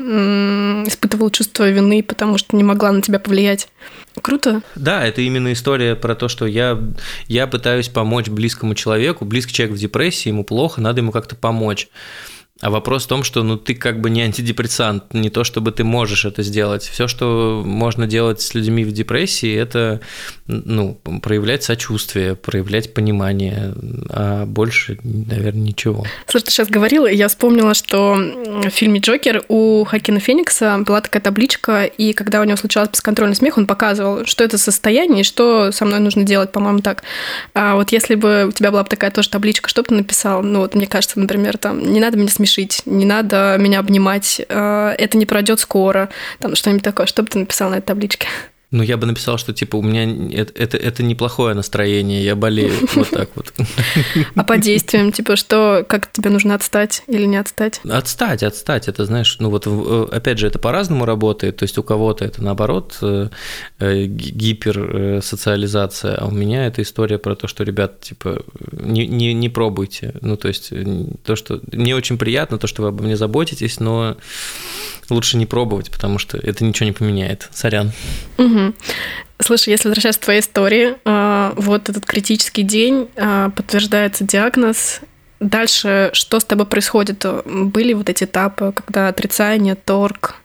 [0.87, 3.69] испытывала чувство вины, потому что не могла на тебя повлиять.
[4.21, 4.61] Круто.
[4.75, 6.79] Да, это именно история про то, что я,
[7.27, 11.89] я пытаюсь помочь близкому человеку, близкий человек в депрессии, ему плохо, надо ему как-то помочь.
[12.59, 15.83] А вопрос в том, что ну ты как бы не антидепрессант, не то чтобы ты
[15.83, 16.83] можешь это сделать.
[16.83, 20.01] Все, что можно делать с людьми в депрессии, это
[20.47, 23.73] ну, проявлять сочувствие, проявлять понимание,
[24.09, 26.05] а больше, наверное, ничего.
[26.25, 31.21] Слушай, ты сейчас говорила, я вспомнила, что в фильме «Джокер» у Хакина Феникса была такая
[31.21, 35.71] табличка, и когда у него случался бесконтрольный смех, он показывал, что это состояние и что
[35.71, 37.03] со мной нужно делать, по-моему, так.
[37.53, 40.41] А вот если бы у тебя была бы такая тоже табличка, что бы ты написал?
[40.41, 44.41] Ну вот мне кажется, например, там, не надо меня смешить смешить, не надо меня обнимать,
[44.47, 47.05] э, это не пройдет скоро, там что-нибудь такое.
[47.05, 48.27] Что бы ты написал на этой табличке?
[48.69, 50.03] Ну, я бы написал, что типа у меня
[50.37, 52.73] это, это, это неплохое настроение, я болею.
[52.95, 53.53] Вот так вот.
[54.35, 57.79] А по действиям, типа, что, как тебе нужно отстать или не отстать?
[57.87, 58.87] Отстать, отстать.
[58.87, 61.57] Это, знаешь, ну вот э, опять же, это по-разному работает.
[61.57, 63.29] То есть у кого-то это наоборот э,
[63.79, 69.49] э, гиперсоциализация, а у меня это история про то, что, ребят, типа, не, не, не
[69.49, 70.13] пробуйте.
[70.21, 70.73] Ну, то есть
[71.23, 74.17] то, что мне очень приятно, то, что вы обо мне заботитесь, но
[75.09, 77.49] лучше не пробовать, потому что это ничего не поменяет.
[77.51, 77.91] Сорян.
[78.37, 78.73] Угу.
[79.39, 85.01] Слушай, если возвращаться к твоей истории, а, вот этот критический день, а, подтверждается диагноз,
[85.39, 87.23] Дальше что с тобой происходит?
[87.45, 90.35] Были вот эти этапы, когда отрицание, торг?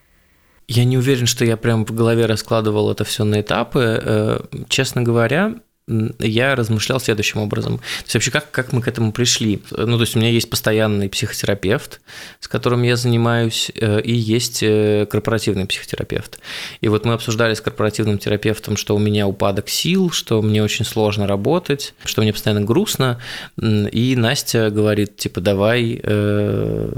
[0.68, 4.00] Я не уверен, что я прям в голове раскладывал это все на этапы.
[4.02, 5.54] Э, честно говоря,
[5.88, 7.78] я размышлял следующим образом.
[7.78, 9.60] То есть вообще как, как мы к этому пришли?
[9.70, 12.00] Ну, то есть у меня есть постоянный психотерапевт,
[12.38, 16.38] с которым я занимаюсь, э, и есть э, корпоративный психотерапевт.
[16.80, 20.84] И вот мы обсуждали с корпоративным терапевтом, что у меня упадок сил, что мне очень
[20.84, 23.20] сложно работать, что мне постоянно грустно.
[23.60, 26.92] И Настя говорит, типа, давай э,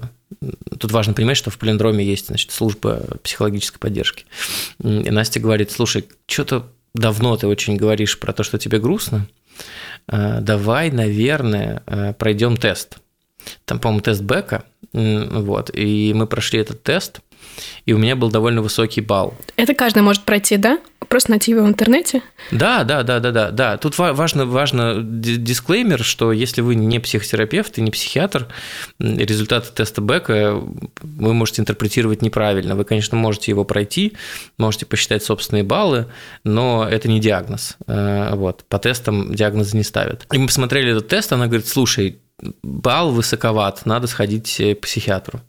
[0.78, 4.26] Тут важно понимать, что в полиндроме есть значит, служба психологической поддержки.
[4.82, 9.26] И Настя говорит, слушай, что-то давно ты очень говоришь про то, что тебе грустно,
[10.08, 12.98] э, давай, наверное, э, пройдем тест.
[13.64, 17.20] Там, по-моему, тест Бека, вот, и мы прошли этот тест,
[17.86, 19.34] и у меня был довольно высокий балл.
[19.56, 20.78] Это каждый может пройти, да?
[21.08, 22.22] Просто найти его в интернете?
[22.50, 23.76] Да, да, да, да, да, да.
[23.76, 28.48] Тут важно, важно дисклеймер, что если вы не психотерапевт и не психиатр,
[28.98, 30.60] результаты теста Бека
[31.02, 32.74] вы можете интерпретировать неправильно.
[32.74, 34.14] Вы, конечно, можете его пройти,
[34.58, 36.06] можете посчитать собственные баллы,
[36.42, 37.76] но это не диагноз.
[37.86, 38.64] Э, вот.
[38.64, 40.26] По тестам диагнозы не ставят.
[40.32, 42.18] И мы посмотрели этот тест, она говорит, слушай,
[42.62, 45.40] балл высоковат, надо сходить к психиатру.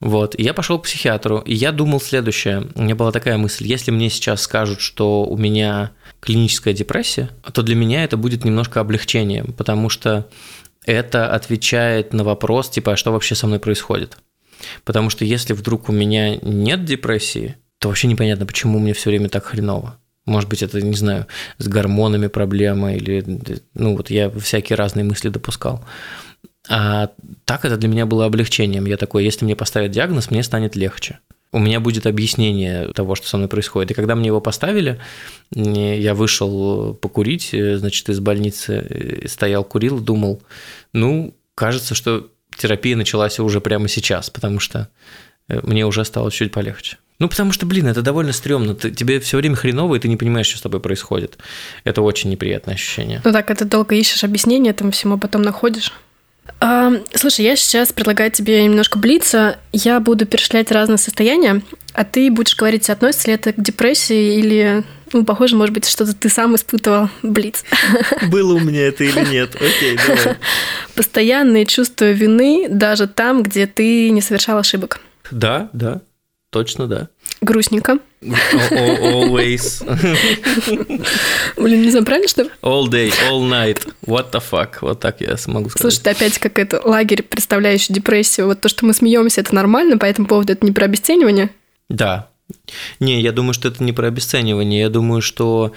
[0.00, 2.68] Вот, и я пошел к психиатру, и я думал следующее.
[2.74, 7.62] У меня была такая мысль, если мне сейчас скажут, что у меня клиническая депрессия, то
[7.62, 10.28] для меня это будет немножко облегчением, потому что
[10.84, 14.18] это отвечает на вопрос, типа, а что вообще со мной происходит?
[14.84, 19.28] Потому что если вдруг у меня нет депрессии, то вообще непонятно, почему мне все время
[19.28, 19.98] так хреново.
[20.26, 21.26] Может быть, это, не знаю,
[21.58, 23.24] с гормонами проблема или,
[23.74, 25.84] ну вот я всякие разные мысли допускал.
[26.68, 27.10] А
[27.44, 28.86] так это для меня было облегчением.
[28.86, 31.18] Я такой, если мне поставят диагноз, мне станет легче.
[31.52, 33.92] У меня будет объяснение того, что со мной происходит.
[33.92, 35.00] И когда мне его поставили,
[35.52, 40.42] я вышел покурить, значит, из больницы, стоял, курил, думал,
[40.92, 44.88] ну, кажется, что терапия началась уже прямо сейчас, потому что
[45.48, 46.96] э, мне уже стало чуть полегче.
[47.18, 48.74] Ну, потому что, блин, это довольно стрёмно.
[48.74, 51.38] Ты, тебе все время хреново, и ты не понимаешь, что с тобой происходит.
[51.84, 53.22] Это очень неприятное ощущение.
[53.24, 55.92] Ну так, это долго ищешь объяснение этому всему, а потом находишь.
[56.60, 59.58] А, слушай, я сейчас предлагаю тебе немножко блица.
[59.72, 64.84] Я буду перечислять разные состояния, а ты будешь говорить, относится ли это к депрессии или,
[65.12, 67.64] ну, похоже, может быть, что-то ты сам испытывал блиц.
[68.30, 69.54] Было у меня это или нет?
[69.56, 70.36] Окей, давай.
[70.94, 75.00] Постоянные чувства вины даже там, где ты не совершал ошибок.
[75.30, 76.00] Да, да,
[76.56, 77.08] точно да.
[77.42, 77.98] Грустненько.
[78.22, 79.84] Always.
[81.58, 83.86] Блин, не знаю, правильно, что All day, all night.
[84.06, 84.78] What the fuck?
[84.80, 85.82] Вот так я могу сказать.
[85.82, 88.46] Слушай, ты опять как это лагерь, представляющий депрессию.
[88.46, 91.50] Вот то, что мы смеемся, это нормально, по этому поводу это не про обесценивание?
[91.90, 92.30] Да.
[93.00, 94.80] Не, я думаю, что это не про обесценивание.
[94.80, 95.74] Я думаю, что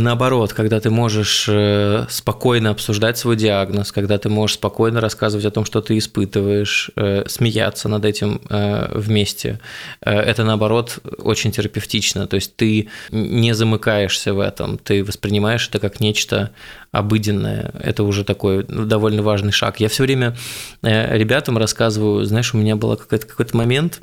[0.00, 5.50] наоборот, когда ты можешь э, спокойно обсуждать свой диагноз, когда ты можешь спокойно рассказывать о
[5.50, 9.60] том, что ты испытываешь, э, смеяться над этим э, вместе,
[10.00, 12.26] это наоборот очень терапевтично.
[12.26, 16.50] То есть ты не замыкаешься в этом, ты воспринимаешь это как нечто
[16.90, 17.72] обыденное.
[17.80, 19.80] Это уже такой довольно важный шаг.
[19.80, 20.36] Я все время
[20.82, 24.00] ребятам рассказываю, знаешь, у меня был какой-то какой момент,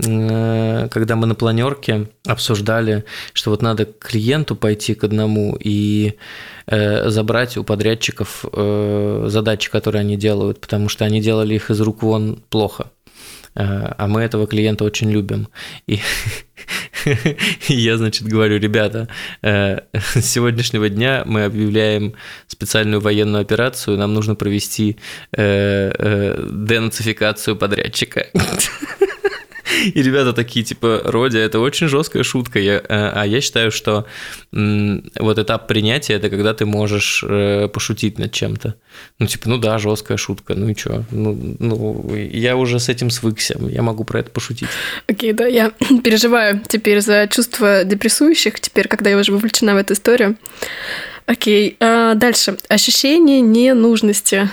[0.00, 6.14] когда мы на планерке обсуждали, что вот надо клиенту пойти к одному и
[6.66, 11.80] э, забрать у подрядчиков э, задачи, которые они делают, потому что они делали их из
[11.80, 12.90] рук вон плохо.
[13.52, 15.48] А мы этого клиента очень любим.
[15.88, 15.98] И
[17.66, 19.08] я, значит, говорю, ребята,
[19.42, 22.14] с сегодняшнего дня мы объявляем
[22.46, 24.98] специальную военную операцию, нам нужно провести
[25.32, 28.28] денацификацию подрядчика.
[29.94, 32.58] И ребята такие, типа, Родя, это очень жесткая шутка.
[32.58, 34.06] Я, э, а я считаю, что
[34.52, 38.74] вот этап принятия это когда ты можешь э, пошутить над чем-то.
[39.18, 41.04] Ну, типа, ну да, жесткая шутка, ну и что?
[41.10, 44.68] Ну, ну, я уже с этим свыкся, я могу про это пошутить.
[45.08, 45.70] Окей, okay, да, я
[46.04, 50.36] переживаю теперь за чувства депрессующих, теперь, когда я уже вовлечена в эту историю.
[51.26, 52.56] Окей, а дальше.
[52.68, 54.50] Ощущение ненужности.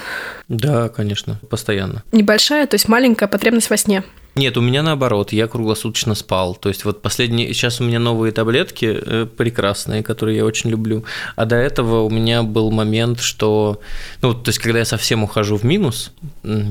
[0.48, 2.04] Да, конечно, постоянно.
[2.12, 4.04] Небольшая, то есть маленькая потребность во сне.
[4.38, 6.54] Нет, у меня наоборот, я круглосуточно спал.
[6.54, 11.06] То есть вот последние, сейчас у меня новые таблетки э, прекрасные, которые я очень люблю.
[11.36, 13.82] А до этого у меня был момент, что,
[14.22, 16.12] ну, то есть когда я совсем ухожу в минус,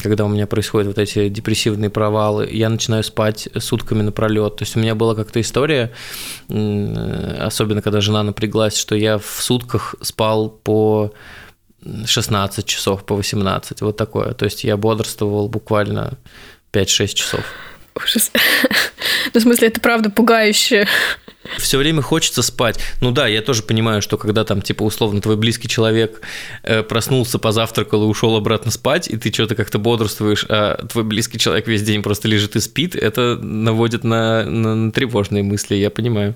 [0.00, 4.56] когда у меня происходят вот эти депрессивные провалы, я начинаю спать сутками напролет.
[4.56, 5.90] То есть у меня была как-то история,
[6.48, 11.12] особенно когда жена напряглась, что я в сутках спал по
[12.04, 14.34] 16 часов, по 18, вот такое.
[14.34, 16.16] То есть я бодрствовал буквально
[16.76, 17.40] 5-6 часов.
[17.96, 18.30] Ужас.
[19.34, 20.86] Ну, в смысле, это правда пугающе.
[21.58, 22.78] Все время хочется спать.
[23.00, 26.20] Ну да, я тоже понимаю, что когда там, типа, условно, твой близкий человек
[26.62, 31.38] э, проснулся, позавтракал и ушел обратно спать, и ты что-то как-то бодрствуешь, а твой близкий
[31.38, 35.90] человек весь день просто лежит и спит, это наводит на, на, на тревожные мысли, я
[35.90, 36.34] понимаю.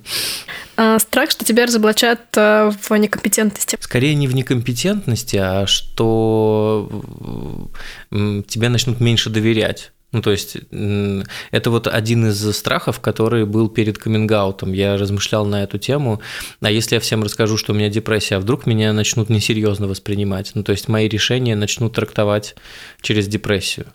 [0.76, 3.76] А, страх, что тебя разоблачат э, в некомпетентности.
[3.81, 6.88] Скорее не в некомпетентности, а что
[8.11, 9.92] тебе начнут меньше доверять.
[10.12, 14.75] Ну, то есть, это вот один из страхов, который был перед каминг -аутом.
[14.75, 16.20] Я размышлял на эту тему.
[16.61, 20.53] А если я всем расскажу, что у меня депрессия, а вдруг меня начнут несерьезно воспринимать?
[20.55, 22.57] Ну, то есть, мои решения начнут трактовать
[23.03, 23.87] через депрессию.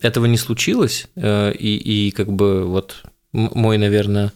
[0.00, 4.32] Этого не случилось, э, и, и как бы вот мой, наверное,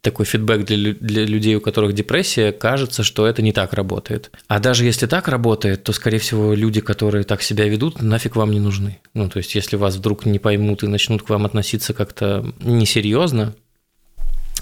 [0.00, 4.30] такой фидбэк для, для людей, у которых депрессия, кажется, что это не так работает.
[4.48, 8.50] А даже если так работает, то, скорее всего, люди, которые так себя ведут, нафиг вам
[8.50, 8.98] не нужны.
[9.14, 13.54] Ну, то есть, если вас вдруг не поймут и начнут к вам относиться как-то несерьезно,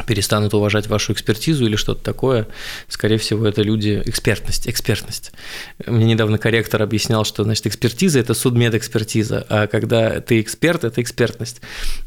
[0.07, 2.47] перестанут уважать вашу экспертизу или что-то такое,
[2.89, 4.03] скорее всего, это люди...
[4.05, 5.33] Экспертность, экспертность.
[5.87, 11.61] Мне недавно корректор объяснял, что, значит, экспертиза– это судмедэкспертиза, а когда ты эксперт– это экспертность.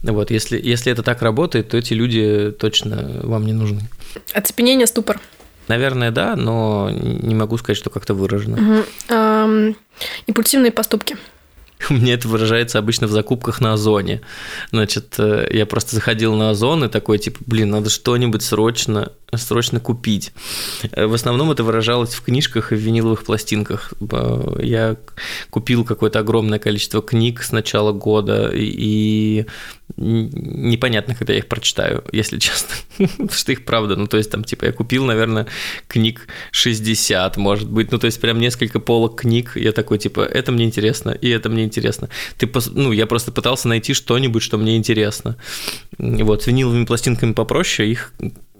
[0.03, 3.81] Вот, если, если это так работает, то эти люди точно вам не нужны.
[4.33, 5.19] Оцепенение, ступор.
[5.67, 8.57] Наверное, да, но не могу сказать, что как-то выражено.
[8.57, 8.85] Угу.
[9.09, 9.75] Эм,
[10.25, 11.15] импульсивные поступки.
[11.89, 14.21] У меня это выражается обычно в закупках на Озоне.
[14.71, 19.79] Значит, э, я просто заходил на Озон и такой, типа, блин, надо что-нибудь срочно срочно
[19.79, 20.31] купить.
[20.91, 23.93] Э, в основном это выражалось в книжках и в виниловых пластинках.
[24.59, 24.97] Я
[25.49, 29.45] купил какое-то огромное количество книг с начала года, и
[29.97, 32.75] непонятно, когда я их прочитаю, если честно.
[33.31, 33.95] что их правда.
[33.95, 35.47] Ну, то есть, там, типа, я купил, наверное,
[35.87, 37.91] книг 60, может быть.
[37.91, 39.53] Ну, то есть, прям несколько полок книг.
[39.55, 42.09] Я такой, типа, это мне интересно, и это мне интересно.
[42.37, 45.37] Ты, ну, я просто пытался найти что-нибудь, что мне интересно.
[45.97, 48.13] Вот, с виниловыми пластинками попроще, их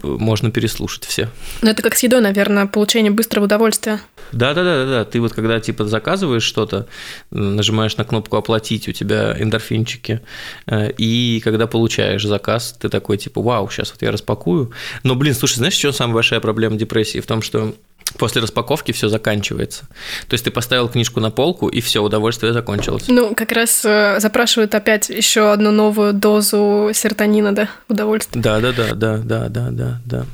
[0.04, 1.30] можно переслушать все.
[1.62, 4.02] Ну, это как с едой, наверное, получение быстрого удовольствия.
[4.32, 5.06] Да, да, да, да, да.
[5.06, 6.88] Ты вот когда типа заказываешь что-то,
[7.32, 10.22] нажимаешь на кнопку оплатить, у тебя эндорфинчики,
[10.68, 14.72] э, и когда получаешь заказ, ты такой типа, вау, сейчас вот я распакую.
[15.04, 17.20] Но, блин, слушай, знаешь, что самая большая проблема депрессии?
[17.20, 17.74] В том, что
[18.18, 19.88] после распаковки все заканчивается.
[20.28, 23.06] То есть ты поставил книжку на полку, и все, удовольствие закончилось.
[23.08, 28.42] Ну, как раз э, запрашивают опять еще одну новую дозу серотонина, да, удовольствия.
[28.42, 30.26] Да, да, да, да, да, да, да, да.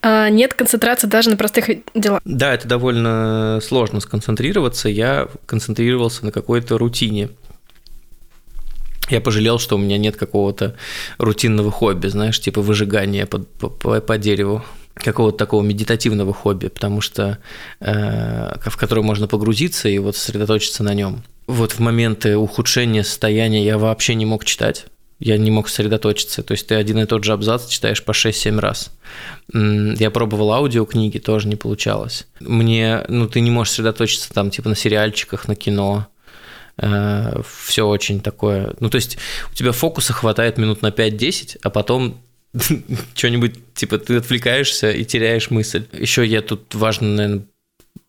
[0.00, 2.20] А нет концентрации даже на простых делах.
[2.24, 4.88] Да, это довольно сложно сконцентрироваться.
[4.88, 7.30] Я концентрировался на какой-то рутине.
[9.10, 10.76] Я пожалел, что у меня нет какого-то
[11.16, 14.62] рутинного хобби, знаешь, типа выжигания по, по, по дереву
[15.02, 17.38] какого-то такого медитативного хобби, потому что
[17.80, 21.22] э, в которое можно погрузиться и вот сосредоточиться на нем.
[21.46, 24.86] Вот в моменты ухудшения состояния я вообще не мог читать.
[25.18, 26.42] Я не мог сосредоточиться.
[26.42, 28.90] То есть ты один и тот же абзац читаешь по 6-7 раз.
[29.52, 32.26] Я пробовал аудиокниги, тоже не получалось.
[32.40, 36.06] Мне, ну, ты не можешь сосредоточиться там, типа, на сериальчиках, на кино.
[36.76, 38.74] Э, Все очень такое.
[38.78, 39.18] Ну, то есть
[39.50, 42.20] у тебя фокуса хватает минут на 5-10, а потом
[43.14, 45.86] что-нибудь, типа, ты отвлекаешься и теряешь мысль.
[45.92, 47.46] Еще я тут важно, наверное,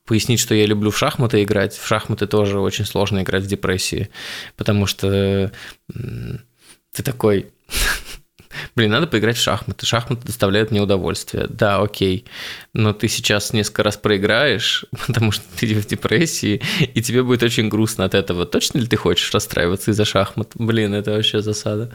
[0.06, 1.78] пояснить, что я люблю в шахматы играть.
[1.78, 4.10] В шахматы тоже очень сложно играть в депрессии,
[4.58, 5.52] потому что
[5.88, 7.52] ты такой,
[8.76, 9.86] блин, надо поиграть в шахматы.
[9.86, 11.46] Шахматы доставляют мне удовольствие.
[11.48, 12.26] Да, окей.
[12.74, 16.62] Но ты сейчас несколько раз проиграешь, потому что ты в депрессии,
[16.94, 18.48] и тебе будет очень грустно от этого.
[18.48, 20.54] Точно ли ты хочешь расстраиваться из-за шахмат?
[20.56, 21.92] Блин, это вообще засада.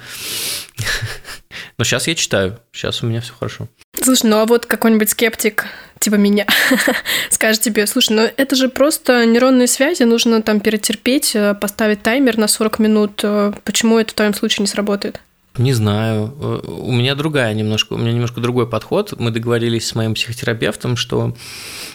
[1.78, 3.68] Но сейчас я читаю, сейчас у меня все хорошо.
[4.00, 5.66] Слушай, ну а вот какой-нибудь скептик,
[5.98, 6.46] типа меня,
[7.30, 12.38] скажет тебе, слушай, ну это же просто нейронные связи, нужно там перетерпеть, э, поставить таймер
[12.38, 13.20] на 40 минут.
[13.22, 15.20] Э, почему это в твоем случае не сработает?
[15.56, 16.34] Не знаю.
[16.40, 19.14] Э, у меня другая немножко, у меня немножко другой подход.
[19.18, 21.36] Мы договорились с моим психотерапевтом, что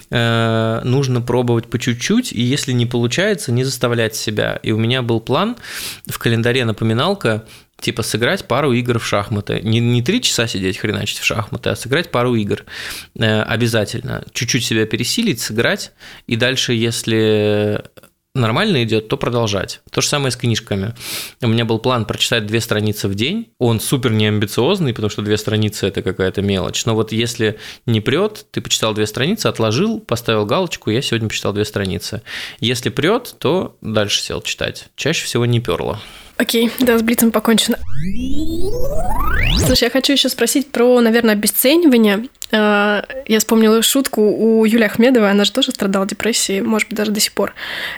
[0.09, 4.59] э, нужно пробовать по чуть-чуть, и если не получается, не заставлять себя.
[4.63, 5.57] И у меня был план
[6.07, 7.45] в календаре напоминалка
[7.81, 9.61] типа сыграть пару игр в шахматы.
[9.61, 12.65] Не, не три часа сидеть хреначить в шахматы, а сыграть пару игр.
[13.15, 14.23] Э, обязательно.
[14.33, 15.91] Чуть-чуть себя пересилить, сыграть.
[16.27, 17.83] И дальше, если
[18.35, 19.81] нормально идет, то продолжать.
[19.91, 20.93] То же самое с книжками.
[21.41, 23.51] У меня был план прочитать две страницы в день.
[23.57, 26.85] Он супер неамбициозный, потому что две страницы это какая-то мелочь.
[26.85, 31.53] Но вот если не прет, ты почитал две страницы, отложил, поставил галочку, я сегодня почитал
[31.53, 32.21] две страницы.
[32.59, 34.87] Если прет, то дальше сел читать.
[34.95, 35.99] Чаще всего не перло.
[36.39, 37.77] Окей, да, с Блицем покончено.
[39.65, 42.29] Слушай, я хочу еще спросить про, наверное, обесценивание.
[42.51, 47.11] Э, я вспомнила шутку у Юли Ахмедовой, она же тоже страдала депрессией, может быть, даже
[47.11, 47.53] до сих пор.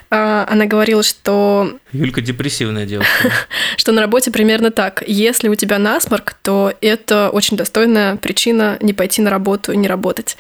[0.09, 1.77] Э, она говорила, что...
[1.91, 3.31] Юлька депрессивная девушка.
[3.77, 5.03] Что на работе примерно так.
[5.07, 9.87] Если у тебя насморк, то это очень достойная причина не пойти на работу и не
[9.87, 10.37] работать.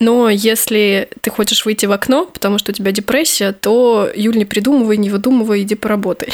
[0.00, 4.44] Но если ты хочешь выйти в окно, потому что у тебя депрессия, то, Юль, не
[4.44, 6.28] придумывай, не выдумывай, иди поработай.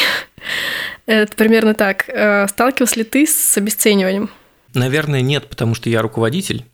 [1.07, 2.05] Это примерно так.
[2.09, 4.31] Э, сталкивался ли ты с обесцениванием?
[4.75, 6.65] Наверное, нет, потому что я руководитель.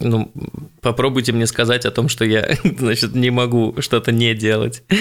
[0.00, 0.32] Ну,
[0.80, 4.82] попробуйте мне сказать о том, что я, значит, не могу что-то не делать.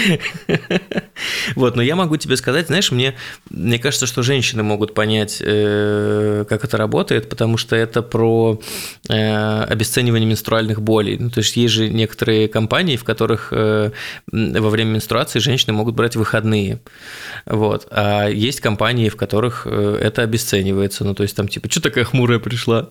[1.56, 3.16] Вот, но я могу тебе сказать, знаешь, мне,
[3.50, 8.60] мне кажется, что женщины могут понять, э, как это работает, потому что это про
[9.08, 11.18] э, обесценивание менструальных болей.
[11.20, 13.92] Ну, то есть есть же некоторые компании, в которых э,
[14.32, 16.82] во время менструации женщины могут брать выходные.
[17.46, 17.88] Вот.
[17.92, 21.04] А есть компании, в которых это обесценивается.
[21.04, 22.90] Ну, то есть там типа, что такая хмурая пришла?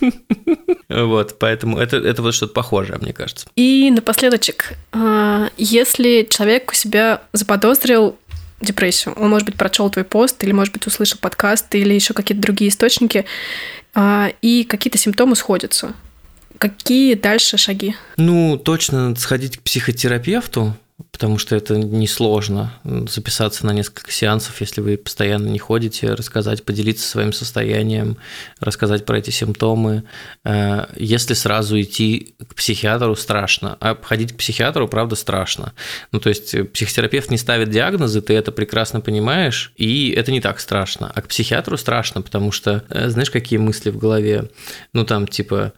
[0.88, 3.48] Вот, поэтому это, это вот что-то похожее, мне кажется.
[3.56, 8.16] И напоследочек, а, если человек у себя заподозрил
[8.60, 12.42] депрессию, он, может быть, прочел твой пост, или, может быть, услышал подкаст, или еще какие-то
[12.42, 13.24] другие источники,
[13.94, 15.94] а, и какие-то симптомы сходятся.
[16.58, 17.94] Какие дальше шаги?
[18.16, 20.74] Ну, точно сходить к психотерапевту,
[21.12, 27.06] потому что это несложно записаться на несколько сеансов, если вы постоянно не ходите, рассказать, поделиться
[27.06, 28.16] своим состоянием,
[28.60, 30.04] рассказать про эти симптомы.
[30.44, 33.76] Э, если сразу идти к психиатру, страшно.
[33.80, 35.74] А ходить к психиатру, правда, страшно.
[36.12, 40.60] Ну, то есть психотерапевт не ставит диагнозы, ты это прекрасно понимаешь, и это не так
[40.60, 41.12] страшно.
[41.14, 44.50] А к психиатру страшно, потому что, э, знаешь, какие мысли в голове?
[44.94, 45.74] Ну, там, типа,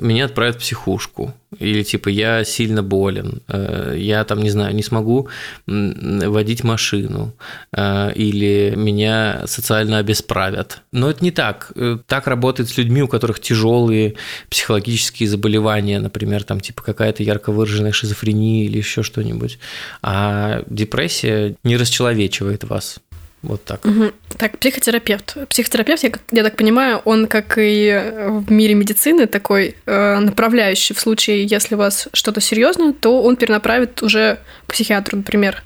[0.00, 4.82] меня отправят в психушку, или типа я сильно болен, э, я там, не знаю, не
[4.82, 5.28] смогу
[5.66, 7.34] водить машину,
[7.72, 10.82] э, или меня социально обесправят.
[10.92, 11.72] Но это не так.
[11.74, 14.14] Э, так работает с людьми, у которых тяжелые
[14.48, 19.58] психологические заболевания, например, там типа какая-то ярко выраженная шизофрения или еще что-нибудь.
[20.02, 23.00] А депрессия не расчеловечивает вас.
[23.44, 23.84] Вот так.
[23.84, 24.12] Угу.
[24.38, 25.36] Так, психотерапевт.
[25.48, 31.00] Психотерапевт, я, я так понимаю, он, как и в мире медицины, такой э, направляющий в
[31.00, 35.62] случае, если у вас что-то серьезное, то он перенаправит уже к психиатру, например.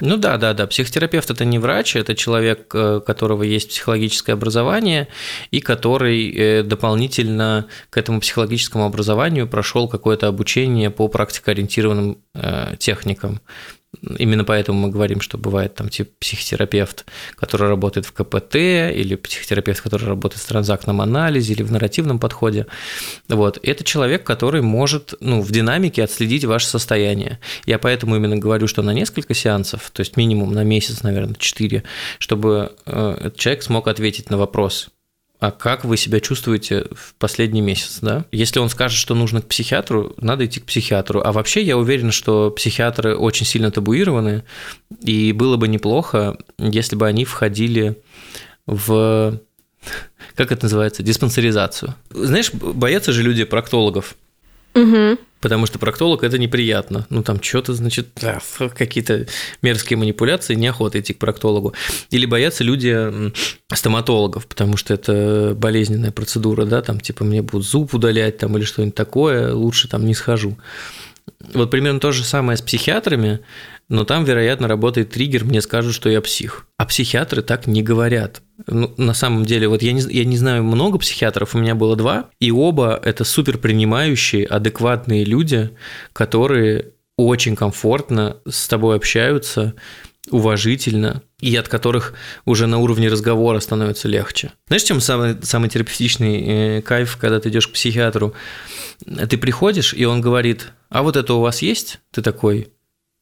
[0.00, 0.66] Ну да, да, да.
[0.66, 5.08] Психотерапевт это не врач, это человек, у э, которого есть психологическое образование
[5.50, 13.40] и который э, дополнительно к этому психологическому образованию прошел какое-то обучение по практикоориентированным э, техникам.
[14.18, 19.80] Именно поэтому мы говорим, что бывает там типа психотерапевт, который работает в КПТ, или психотерапевт,
[19.80, 22.66] который работает в транзактном анализе или в нарративном подходе.
[23.28, 23.58] Вот.
[23.62, 27.38] Это человек, который может ну, в динамике отследить ваше состояние.
[27.66, 31.82] Я поэтому именно говорю, что на несколько сеансов, то есть минимум на месяц, наверное, 4,
[32.18, 34.90] чтобы э, этот человек смог ответить на вопрос,
[35.44, 38.24] а как вы себя чувствуете в последний месяц, да?
[38.32, 41.20] Если он скажет, что нужно к психиатру, надо идти к психиатру.
[41.22, 44.44] А вообще я уверен, что психиатры очень сильно табуированы,
[45.02, 48.02] и было бы неплохо, если бы они входили
[48.64, 49.38] в
[50.34, 51.94] как это называется, диспансеризацию.
[52.08, 54.16] Знаешь, боятся же люди проктологов.
[54.74, 55.18] Угу.
[55.40, 57.06] Потому что проктолог это неприятно.
[57.10, 58.40] Ну, там что-то, значит, да,
[58.74, 59.26] какие-то
[59.60, 61.74] мерзкие манипуляции, неохота идти к проктологу.
[62.10, 63.30] Или боятся люди
[63.72, 68.64] стоматологов, потому что это болезненная процедура, да, там, типа, мне будут зуб удалять там или
[68.64, 70.56] что-нибудь такое, лучше там не схожу.
[71.54, 73.40] Вот примерно то же самое с психиатрами,
[73.88, 76.66] но там, вероятно, работает триггер, мне скажут, что я псих.
[76.78, 78.42] А психиатры так не говорят.
[78.66, 81.96] Ну, на самом деле, вот я не, я не знаю много психиатров, у меня было
[81.96, 85.70] два, и оба это супер принимающие, адекватные люди,
[86.12, 89.74] которые очень комфортно с тобой общаются,
[90.30, 92.14] уважительно, и от которых
[92.46, 94.52] уже на уровне разговора становится легче.
[94.68, 98.32] Знаешь, чем самый, самый терапевтичный э, кайф, когда ты идешь к психиатру?
[99.28, 102.00] Ты приходишь, и он говорит, а вот это у вас есть?
[102.12, 102.68] Ты такой,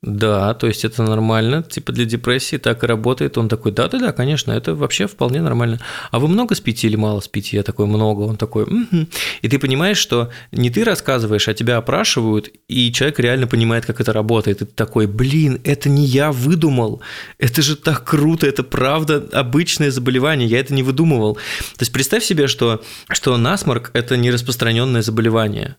[0.03, 3.39] да, то есть это нормально, типа для депрессии так и работает.
[3.39, 5.79] Он такой, да-да-да, конечно, это вообще вполне нормально.
[6.11, 7.57] А вы много спите или мало спите?
[7.57, 8.23] Я такой, много.
[8.23, 9.07] Он такой, угу.
[9.43, 14.01] И ты понимаешь, что не ты рассказываешь, а тебя опрашивают, и человек реально понимает, как
[14.01, 14.61] это работает.
[14.61, 17.01] И ты такой, блин, это не я выдумал,
[17.39, 21.35] это же так круто, это правда обычное заболевание, я это не выдумывал.
[21.35, 25.77] То есть представь себе, что, что насморк– это не распространенное заболевание.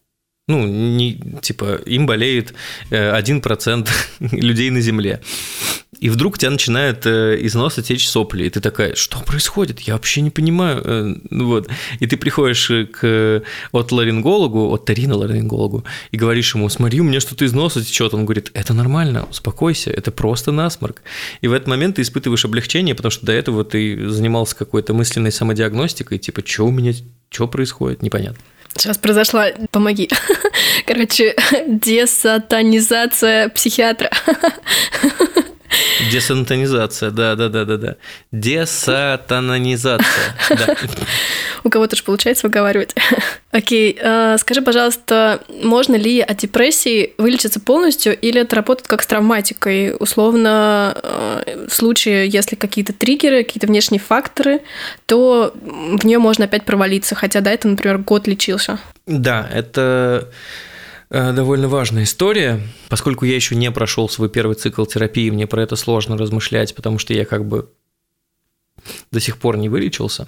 [0.50, 2.54] Ну, не, типа, им болеет
[2.90, 3.88] 1%
[4.20, 5.22] э, людей на Земле.
[6.02, 9.80] И вдруг у тебя начинает э, из носа течь сопли, и ты такая, что происходит?
[9.80, 10.82] Я вообще не понимаю.
[10.84, 11.70] Э, ну вот.
[12.02, 13.42] И ты приходишь к
[13.72, 18.14] от ларингологу, от ларингологу, и говоришь ему, смотри, у меня что-то из носа течет.
[18.14, 21.04] Он говорит, это нормально, успокойся, это просто насморк.
[21.40, 25.32] И в этот момент ты испытываешь облегчение, потому что до этого ты занимался какой-то мысленной
[25.32, 26.92] самодиагностикой, типа, что у меня,
[27.30, 28.44] что происходит, непонятно.
[28.76, 30.10] Сейчас произошла, помоги.
[30.86, 31.36] Короче,
[31.68, 34.10] десатанизация психиатра.
[36.12, 37.96] Десантонизация, да, да, да, да, да.
[38.32, 40.36] Десатанонизация.
[40.50, 40.76] Да.
[41.64, 42.96] У кого-то же получается выговаривать.
[43.52, 49.08] Окей, э, скажи, пожалуйста, можно ли от депрессии вылечиться полностью или это работает как с
[49.08, 49.96] травматикой?
[50.00, 54.62] Условно, э, в случае, если какие-то триггеры, какие-то внешние факторы,
[55.06, 58.80] то в нее можно опять провалиться, хотя до этого, например, год лечился.
[59.06, 60.30] Да, это
[61.14, 62.60] довольно важная история,
[62.90, 66.98] поскольку я еще не прошел свой первый цикл терапии, мне про это сложно размышлять, потому
[66.98, 67.72] что я как бы
[69.12, 70.28] до сих пор не вылечился.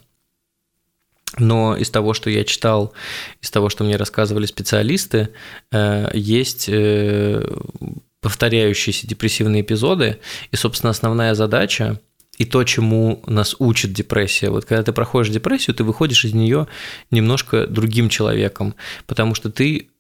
[1.38, 2.94] Но из того, что я читал,
[3.42, 5.30] из того, что мне рассказывали специалисты,
[5.72, 7.44] э, есть э,
[8.22, 10.20] повторяющиеся депрессивные эпизоды,
[10.52, 12.00] и, собственно, основная задача
[12.38, 14.50] и то, чему нас учит депрессия.
[14.50, 16.68] Вот когда ты проходишь депрессию, ты выходишь из нее
[17.10, 18.76] немножко другим человеком,
[19.08, 19.95] потому что ты Э,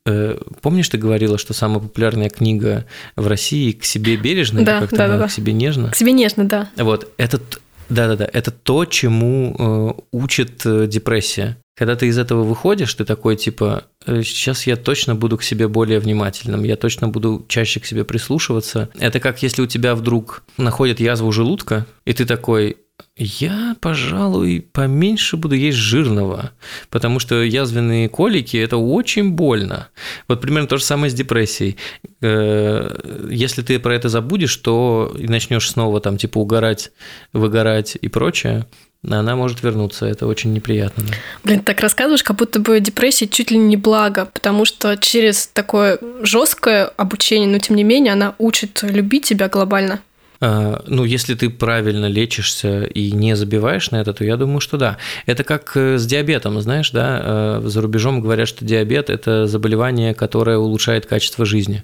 [0.61, 2.85] помнишь, ты говорила, что самая популярная книга
[3.15, 5.27] в России «К себе бережно» да, как-то да, да, да.
[5.27, 5.91] «К себе нежно»?
[5.91, 6.69] К себе нежно, да.
[6.77, 7.41] Вот, это,
[7.89, 11.57] да-да-да, это то, чему э, учит э, депрессия.
[11.75, 15.99] Когда ты из этого выходишь, ты такой типа, сейчас я точно буду к себе более
[15.99, 18.89] внимательным, я точно буду чаще к себе прислушиваться.
[18.97, 22.77] Это как если у тебя вдруг находят язву желудка, и ты такой,
[23.17, 26.51] я, пожалуй, поменьше буду есть жирного,
[26.89, 29.87] потому что язвенные колики– это очень больно.
[30.27, 31.77] Вот примерно то же самое с депрессией.
[32.21, 36.91] Э, если ты про это забудешь, то начнешь снова там типа угорать,
[37.31, 38.65] выгорать и прочее,
[39.07, 41.03] она может вернуться, это очень неприятно.
[41.07, 41.13] Да.
[41.43, 45.99] Блин, так рассказываешь, как будто бы депрессия чуть ли не благо, потому что через такое
[46.21, 50.01] жесткое обучение, но тем не менее она учит любить тебя глобально.
[50.47, 54.77] А, ну, если ты правильно лечишься и не забиваешь на это, то я думаю, что
[54.77, 54.97] да.
[55.25, 60.13] Это как э, с диабетом, знаешь, да, э, за рубежом говорят, что диабет– это заболевание,
[60.13, 61.83] которое улучшает качество жизни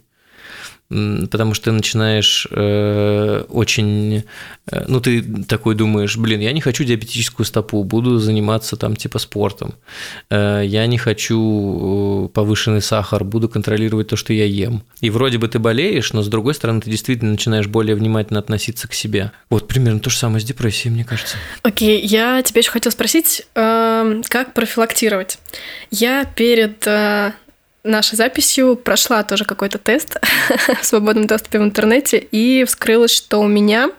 [1.31, 4.23] потому что ты начинаешь э, очень,
[4.69, 9.19] э, ну ты такой думаешь, блин, я не хочу диабетическую стопу, буду заниматься там типа
[9.19, 9.75] спортом,
[10.29, 14.83] э, я не хочу э, повышенный сахар, буду контролировать то, что я ем.
[14.99, 18.87] И вроде бы ты болеешь, но с другой стороны ты действительно начинаешь более внимательно относиться
[18.87, 19.31] к себе.
[19.49, 21.37] Вот примерно то же самое с депрессией, мне кажется.
[21.63, 25.39] Окей, okay, я тебя еще хотела спросить, э, как профилактировать?
[25.89, 27.31] Я перед э,
[27.83, 30.17] нашей записью прошла тоже какой-то тест
[30.81, 33.89] в свободном доступе в интернете, и вскрылось, что у меня,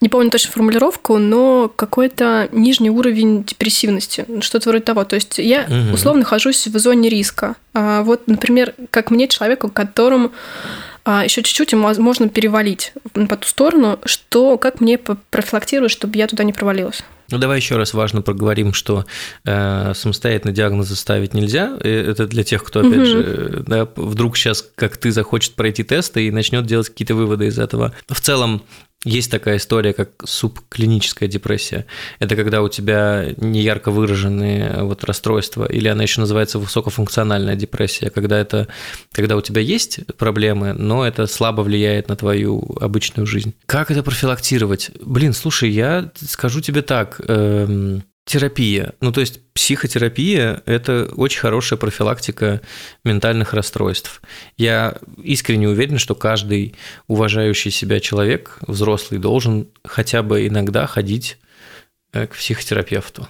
[0.00, 5.04] не помню точно формулировку, но какой-то нижний уровень депрессивности, что-то вроде того.
[5.04, 7.56] То есть я условно нахожусь в зоне риска.
[7.72, 10.32] А вот, например, как мне, человеку, которому
[11.04, 16.44] а, еще чуть-чуть можно перевалить по ту сторону, что как мне профилактировать, чтобы я туда
[16.44, 17.02] не провалилась.
[17.30, 19.04] Ну, давай еще раз важно проговорим, что
[19.44, 21.76] э, самостоятельно диагнозы ставить нельзя.
[21.80, 23.06] Это для тех, кто, опять угу.
[23.06, 27.58] же, да, вдруг сейчас, как ты, захочет пройти тесты и начнет делать какие-то выводы из
[27.58, 27.92] этого.
[28.08, 28.62] В целом,
[29.04, 31.86] есть такая история, как субклиническая депрессия.
[32.18, 38.38] Это когда у тебя неярко выраженные вот расстройства, или она еще называется высокофункциональная депрессия, когда,
[38.38, 38.68] это,
[39.12, 43.54] когда у тебя есть проблемы, но это слабо влияет на твою обычную жизнь.
[43.66, 44.90] Как это профилактировать?
[45.00, 47.20] Блин, слушай, я скажу тебе так.
[47.28, 48.94] Эм, терапия.
[49.00, 52.62] Ну, то есть психотерапия– это очень хорошая профилактика
[53.04, 54.22] ментальных расстройств.
[54.56, 56.74] Я искренне уверен, что каждый
[57.06, 61.38] уважающий себя человек, взрослый, должен хотя бы иногда ходить
[62.12, 63.28] э, к психотерапевту.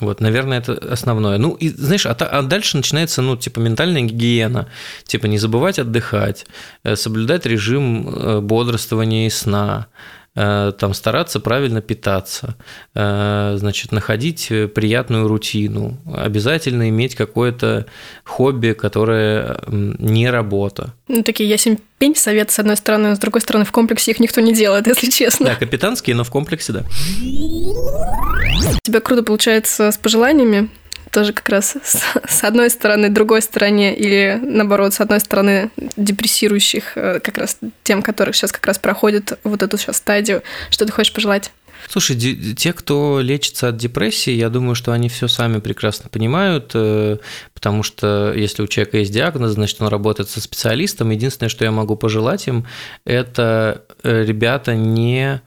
[0.00, 1.38] Вот, наверное, это основное.
[1.38, 4.68] Ну, и знаешь, а, а дальше начинается, ну, типа, ментальная гигиена.
[5.04, 6.46] Типа, не забывать отдыхать,
[6.82, 9.86] э, соблюдать режим э, бодрствования и сна,
[10.34, 12.56] там стараться правильно питаться,
[12.94, 17.86] э, значит, находить приятную рутину, обязательно иметь какое-то
[18.24, 20.94] хобби, которое не работа.
[21.06, 24.20] Ну, такие ясень пень совет, с одной стороны, но с другой стороны, в комплексе их
[24.20, 25.46] никто не делает, если честно.
[25.46, 26.84] Да, капитанские, но в комплексе, да.
[27.20, 30.68] У тебя круто получается с пожеланиями
[31.14, 36.96] тоже как раз с, с одной стороны, другой стороне, или наоборот, с одной стороны депрессирующих,
[36.96, 40.42] э, как раз тем, которых сейчас как раз проходят вот эту сейчас стадию.
[40.70, 41.52] Что ты хочешь пожелать?
[41.88, 42.16] Слушай,
[42.54, 47.18] те, кто лечится от депрессии, я думаю, что они все сами прекрасно понимают, э,
[47.52, 51.10] потому что если у человека есть диагноз, значит, он работает со специалистом.
[51.10, 52.66] Единственное, что я могу пожелать им,
[53.04, 55.42] это, э, ребята, не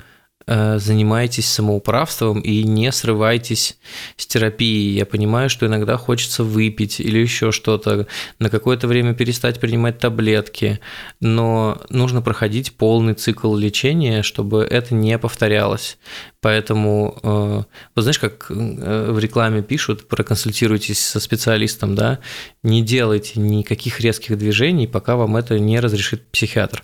[0.47, 3.77] э, занимайтесь самоуправством и не срывайтесь
[4.15, 4.97] с терапии.
[4.97, 8.07] Я понимаю, что иногда хочется выпить или еще что-то,
[8.39, 10.79] на какое-то время перестать принимать таблетки,
[11.19, 15.97] но нужно проходить полный цикл лечения, чтобы это не повторялось.
[16.41, 17.63] Поэтому, э,
[17.95, 22.19] вот знаешь, как э, в рекламе пишут, проконсультируйтесь со специалистом, да,
[22.63, 26.83] не делайте никаких резких движений, пока вам это не разрешит психиатр.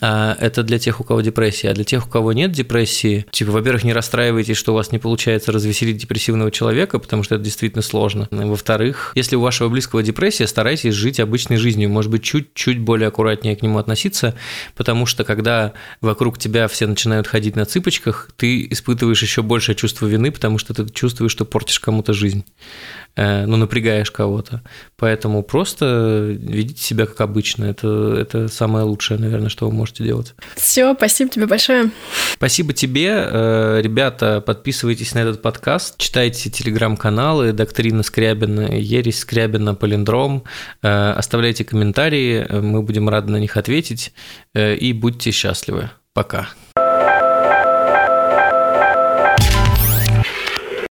[0.00, 1.70] А это для тех, у кого депрессия.
[1.70, 4.98] А для тех, у кого нет депрессии, типа, во-первых, не расстраивайтесь, что у вас не
[4.98, 8.28] получается развеселить депрессивного человека, потому что это действительно сложно.
[8.30, 13.56] Во-вторых, если у вашего близкого депрессия, старайтесь жить обычной жизнью, может быть, чуть-чуть более аккуратнее
[13.56, 14.34] к нему относиться,
[14.74, 20.06] потому что когда вокруг тебя все начинают ходить на цыпочках, ты испытываешь еще большее чувство
[20.06, 22.44] вины, потому что ты чувствуешь, что портишь кому-то жизнь.
[23.16, 24.62] Э, ну, напрягаешь кого-то.
[24.96, 27.64] Поэтому просто ведите себя как обычно.
[27.64, 30.34] Это, это самое лучшее, наверное, что вы можете делать.
[30.56, 31.90] Все, спасибо тебе большое.
[32.34, 33.08] Спасибо тебе.
[33.08, 40.44] Э, ребята, подписывайтесь на этот подкаст, читайте телеграм-каналы «Доктрина Скрябина», «Ересь Скрябина», «Полиндром»,
[40.82, 44.12] э, оставляйте комментарии, мы будем рады на них ответить,
[44.54, 45.90] и будьте счастливы.
[46.12, 46.48] Пока.